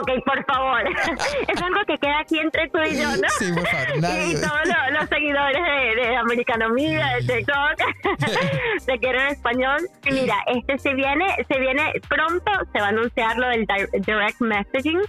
[0.00, 0.82] Ok, por favor.
[1.48, 3.28] es algo que queda aquí entre tú y yo, ¿no?
[3.38, 4.00] Sí, por favor.
[4.00, 4.32] Nadie.
[4.32, 9.80] Y todos los, seguidores de, de Americanomía, de TikTok, de Quiero en Español.
[10.10, 13.66] mira, este se viene, se viene pronto, se va a anunciar lo del
[14.06, 15.00] direct messaging.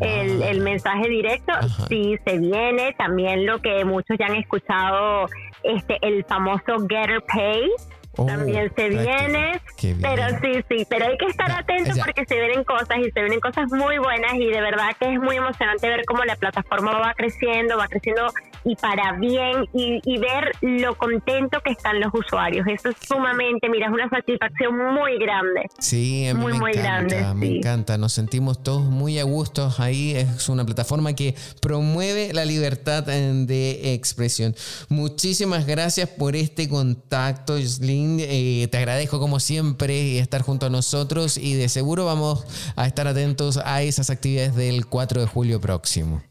[0.00, 1.52] El, el, mensaje directo
[1.88, 5.26] sí se viene también lo que muchos ya han escuchado
[5.64, 7.68] este el famoso Getter Pay
[8.16, 9.60] Oh, también se viene,
[10.02, 13.38] pero sí, sí, pero hay que estar atentos porque se vienen cosas y se vienen
[13.38, 17.14] cosas muy buenas y de verdad que es muy emocionante ver cómo la plataforma va
[17.14, 18.32] creciendo, va creciendo
[18.64, 22.66] y para bien y, ver lo contento que están los usuarios.
[22.66, 25.62] Eso es sumamente, mira, es una satisfacción muy grande.
[25.78, 27.24] Sí, muy, muy grande.
[27.34, 30.14] Me encanta, nos sentimos todos muy a gusto ahí.
[30.14, 34.54] Es una plataforma que promueve la libertad de expresión.
[34.88, 41.36] Muchísimas gracias por este contacto, Jocelyn eh, te agradezco como siempre estar junto a nosotros
[41.36, 42.44] y de seguro vamos
[42.76, 46.22] a estar atentos a esas actividades del 4 de julio próximo.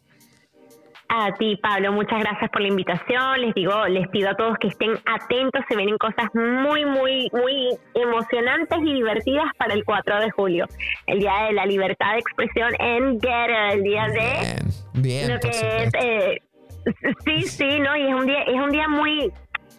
[1.11, 3.41] A ti, Pablo, muchas gracias por la invitación.
[3.41, 5.63] Les digo, les pido a todos que estén atentos.
[5.67, 10.67] Se vienen cosas muy, muy, muy emocionantes y divertidas para el 4 de julio,
[11.07, 15.49] el Día de la Libertad de Expresión en Getter, el día de bien, lo que
[15.49, 16.41] es, eh,
[17.25, 19.31] sí, sí, no, y es un día, es un día muy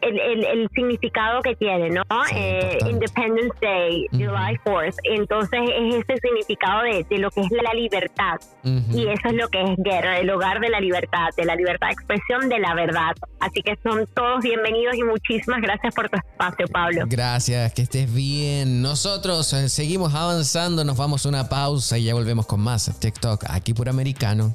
[0.02, 2.02] el, el, significado que tiene, ¿no?
[2.34, 4.96] Eh, Independence Day, July 4th.
[5.04, 8.38] Entonces es ese significado de, de lo que es la libertad.
[8.64, 11.88] Y eso es lo que es Guerra, el hogar de la libertad, de la libertad
[11.88, 13.12] de expresión, de la verdad.
[13.40, 17.04] Así que son todos bienvenidos y muchísimas gracias por tu espacio, Pablo.
[17.06, 18.82] Gracias, que estés bien.
[18.82, 23.44] Nosotros eh, seguimos avanzando, nos vamos a una pausa y ya volvemos con más TikTok
[23.48, 24.54] aquí por Americano.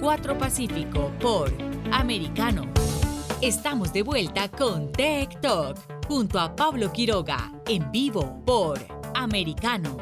[0.00, 1.52] 4 Pacífico por
[1.92, 2.66] Americano.
[3.42, 5.76] Estamos de vuelta con Tech Talk
[6.08, 8.80] junto a Pablo Quiroga en vivo por
[9.14, 9.98] Americano.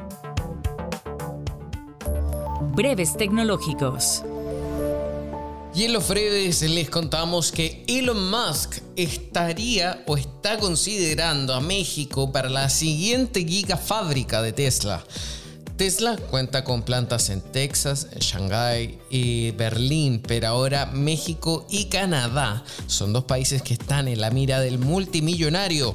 [2.74, 4.22] Breves tecnológicos.
[5.74, 12.30] Y en los breves les contamos que Elon Musk estaría o está considerando a México
[12.30, 15.04] para la siguiente gigafábrica de Tesla.
[15.78, 23.12] Tesla cuenta con plantas en Texas, Shanghái y Berlín, pero ahora México y Canadá son
[23.12, 25.94] dos países que están en la mira del multimillonario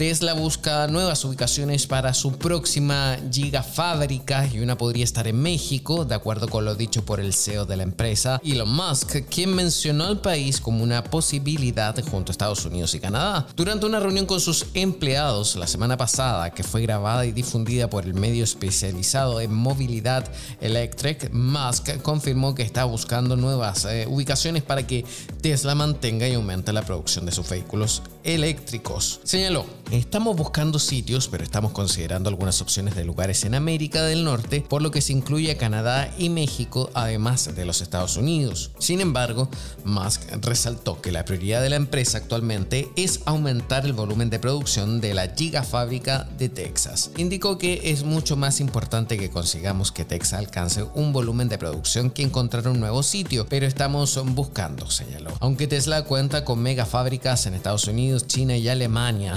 [0.00, 6.14] Tesla busca nuevas ubicaciones para su próxima gigafábrica y una podría estar en México, de
[6.14, 10.22] acuerdo con lo dicho por el CEO de la empresa, Elon Musk, quien mencionó al
[10.22, 13.46] país como una posibilidad junto a Estados Unidos y Canadá.
[13.54, 18.06] Durante una reunión con sus empleados la semana pasada, que fue grabada y difundida por
[18.06, 20.26] el medio especializado en movilidad
[20.62, 25.04] Electric, Musk confirmó que está buscando nuevas eh, ubicaciones para que
[25.42, 29.20] Tesla mantenga y aumente la producción de sus vehículos eléctricos.
[29.24, 34.64] Señaló, Estamos buscando sitios, pero estamos considerando algunas opciones de lugares en América del Norte,
[34.68, 38.70] por lo que se incluye a Canadá y México, además de los Estados Unidos.
[38.78, 39.48] Sin embargo,
[39.84, 45.00] Musk resaltó que la prioridad de la empresa actualmente es aumentar el volumen de producción
[45.00, 47.10] de la gigafábrica de Texas.
[47.16, 52.10] Indicó que es mucho más importante que consigamos que Texas alcance un volumen de producción
[52.10, 55.32] que encontrar un nuevo sitio, pero estamos buscando, señaló.
[55.40, 59.34] Aunque Tesla cuenta con megafábricas en Estados Unidos, China y Alemania,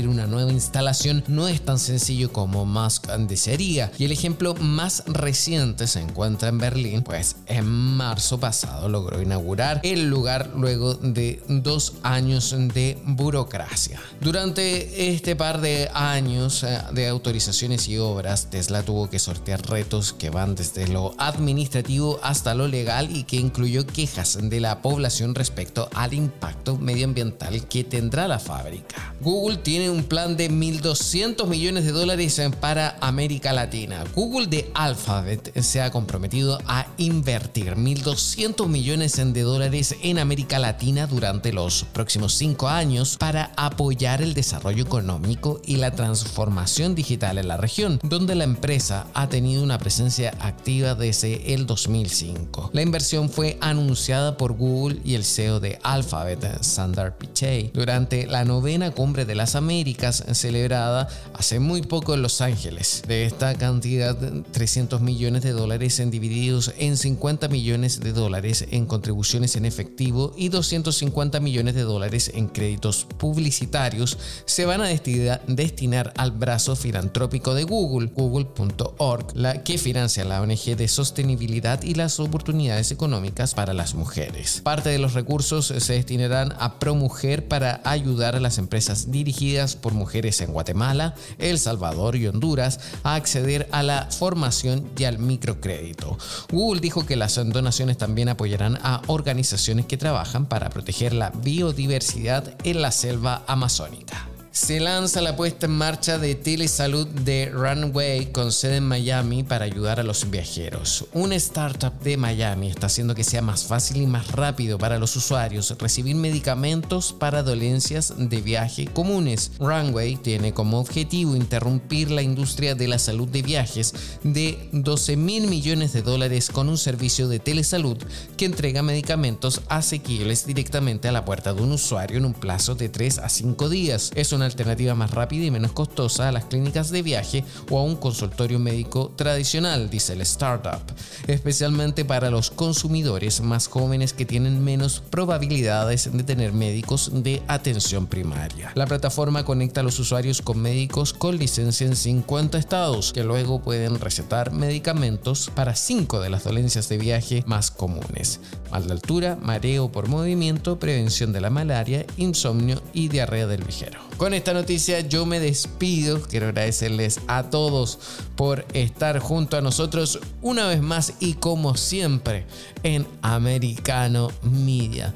[0.00, 3.90] una nueva instalación no es tan sencillo como Musk desearía.
[3.98, 9.80] Y el ejemplo más reciente se encuentra en Berlín, pues en marzo pasado logró inaugurar
[9.82, 14.00] el lugar luego de dos años de burocracia.
[14.20, 20.12] Durante este par de años eh, de autorizaciones y obras, Tesla tuvo que sortear retos
[20.12, 25.34] que van desde lo administrativo hasta lo legal y que incluyó quejas de la población
[25.34, 29.14] respecto al impacto medioambiental que tendrá la fábrica.
[29.20, 34.04] Google tiene un plan de 1.200 millones de dólares para América Latina.
[34.14, 41.06] Google de Alphabet se ha comprometido a invertir 1.200 millones de dólares en América Latina
[41.06, 47.48] durante los próximos cinco años para apoyar el desarrollo económico y la transformación digital en
[47.48, 52.70] la región, donde la empresa ha tenido una presencia activa desde el 2005.
[52.74, 58.44] La inversión fue anunciada por Google y el CEO de Alphabet, Sundar Pichai, durante la
[58.44, 63.04] novena cumbre de las Américas Américas celebrada hace muy poco en Los Ángeles.
[63.06, 64.18] De esta cantidad,
[64.50, 70.34] 300 millones de dólares en divididos en 50 millones de dólares en contribuciones en efectivo
[70.36, 77.54] y 250 millones de dólares en créditos publicitarios se van a destinar al brazo filantrópico
[77.54, 83.74] de Google, google.org, la que financia la ONG de sostenibilidad y las oportunidades económicas para
[83.74, 84.60] las mujeres.
[84.64, 89.92] Parte de los recursos se destinarán a ProMujer para ayudar a las empresas dirigidas por
[89.92, 96.18] mujeres en Guatemala, El Salvador y Honduras a acceder a la formación y al microcrédito.
[96.50, 102.54] Google dijo que las donaciones también apoyarán a organizaciones que trabajan para proteger la biodiversidad
[102.64, 108.52] en la selva amazónica se lanza la puesta en marcha de telesalud de Runway con
[108.52, 111.06] sede en Miami para ayudar a los viajeros.
[111.14, 115.16] Una startup de Miami está haciendo que sea más fácil y más rápido para los
[115.16, 119.52] usuarios recibir medicamentos para dolencias de viaje comunes.
[119.58, 125.46] Runway tiene como objetivo interrumpir la industria de la salud de viajes de 12 mil
[125.48, 127.96] millones de dólares con un servicio de telesalud
[128.36, 132.90] que entrega medicamentos asequibles directamente a la puerta de un usuario en un plazo de
[132.90, 134.10] 3 a 5 días.
[134.14, 137.96] Es alternativa más rápida y menos costosa a las clínicas de viaje o a un
[137.96, 140.82] consultorio médico tradicional, dice el startup,
[141.26, 148.06] especialmente para los consumidores más jóvenes que tienen menos probabilidades de tener médicos de atención
[148.06, 148.72] primaria.
[148.74, 153.60] La plataforma conecta a los usuarios con médicos con licencia en 50 estados, que luego
[153.60, 158.40] pueden recetar medicamentos para 5 de las dolencias de viaje más comunes.
[158.70, 164.00] Mal de altura, mareo por movimiento, prevención de la malaria, insomnio y diarrea del viajero.
[164.32, 166.22] Con esta noticia yo me despido.
[166.22, 167.98] Quiero agradecerles a todos
[168.34, 172.46] por estar junto a nosotros una vez más y como siempre
[172.82, 175.12] en Americano Media.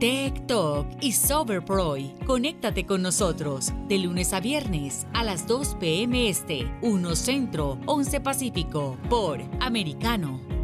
[0.00, 2.12] Tech Talk y Soberproy.
[2.26, 6.28] Conéctate con nosotros de lunes a viernes a las 2 p.m.
[6.28, 10.63] Este, 1 Centro, 11 Pacífico, por Americano.